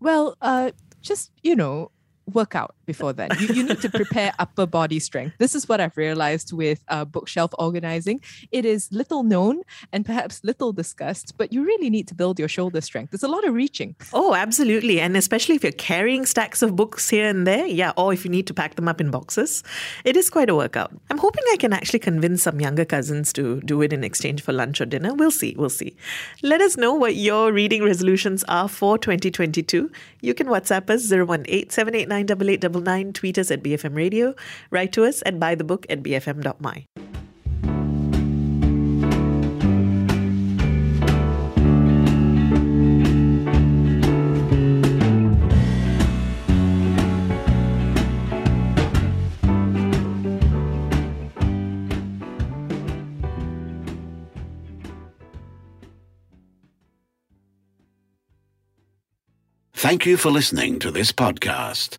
Well, 0.00 0.34
uh, 0.40 0.70
just, 1.02 1.30
you 1.42 1.56
know, 1.56 1.90
work 2.28 2.54
out 2.54 2.74
before 2.86 3.12
then. 3.12 3.30
You, 3.38 3.48
you 3.48 3.62
need 3.62 3.80
to 3.80 3.90
prepare 3.90 4.32
upper 4.38 4.66
body 4.66 4.98
strength. 4.98 5.36
This 5.38 5.54
is 5.54 5.68
what 5.68 5.80
I've 5.80 5.96
realized 5.96 6.52
with 6.52 6.84
uh, 6.88 7.04
bookshelf 7.04 7.50
organizing. 7.58 8.20
It 8.52 8.64
is 8.64 8.90
little 8.92 9.22
known 9.22 9.62
and 9.92 10.04
perhaps 10.04 10.40
little 10.44 10.72
discussed, 10.72 11.34
but 11.36 11.52
you 11.52 11.64
really 11.64 11.90
need 11.90 12.08
to 12.08 12.14
build 12.14 12.38
your 12.38 12.48
shoulder 12.48 12.80
strength. 12.80 13.10
There's 13.10 13.22
a 13.22 13.28
lot 13.28 13.46
of 13.46 13.54
reaching. 13.54 13.94
Oh, 14.12 14.34
absolutely. 14.34 15.00
And 15.00 15.16
especially 15.16 15.54
if 15.54 15.62
you're 15.62 15.72
carrying 15.72 16.26
stacks 16.26 16.62
of 16.62 16.76
books 16.76 17.08
here 17.08 17.28
and 17.28 17.46
there, 17.46 17.66
yeah, 17.66 17.92
or 17.96 18.12
if 18.12 18.24
you 18.24 18.30
need 18.30 18.46
to 18.48 18.54
pack 18.54 18.74
them 18.76 18.88
up 18.88 19.00
in 19.00 19.10
boxes, 19.10 19.62
it 20.04 20.16
is 20.16 20.30
quite 20.30 20.50
a 20.50 20.54
workout. 20.54 20.92
I'm 21.10 21.18
hoping 21.18 21.44
I 21.52 21.56
can 21.56 21.72
actually 21.72 22.00
convince 22.00 22.42
some 22.42 22.60
younger 22.60 22.84
cousins 22.84 23.32
to 23.34 23.60
do 23.62 23.82
it 23.82 23.92
in 23.92 24.04
exchange 24.04 24.42
for 24.42 24.52
lunch 24.52 24.80
or 24.80 24.86
dinner. 24.86 25.14
We'll 25.14 25.30
see. 25.30 25.54
We'll 25.56 25.70
see. 25.70 25.96
Let 26.42 26.60
us 26.60 26.76
know 26.76 26.94
what 26.94 27.16
your 27.16 27.52
reading 27.52 27.84
resolutions 27.84 28.44
are 28.48 28.68
for 28.68 28.98
2022. 28.98 29.90
You 30.20 30.34
can 30.34 30.48
WhatsApp 30.48 30.90
us 30.90 31.10
018 31.10 32.17
789 32.26 32.82
nine. 32.84 33.12
Tweet 33.12 33.38
us 33.38 33.50
at 33.50 33.62
BFM 33.62 33.94
Radio. 33.94 34.34
Write 34.70 34.92
to 34.92 35.04
us 35.04 35.22
at 35.26 35.38
bythebook 35.38 35.86
at 35.88 36.02
bfm.my. 36.02 36.86
Thank 59.78 60.06
you 60.06 60.16
for 60.16 60.30
listening 60.30 60.80
to 60.80 60.90
this 60.90 61.12
podcast. 61.12 61.98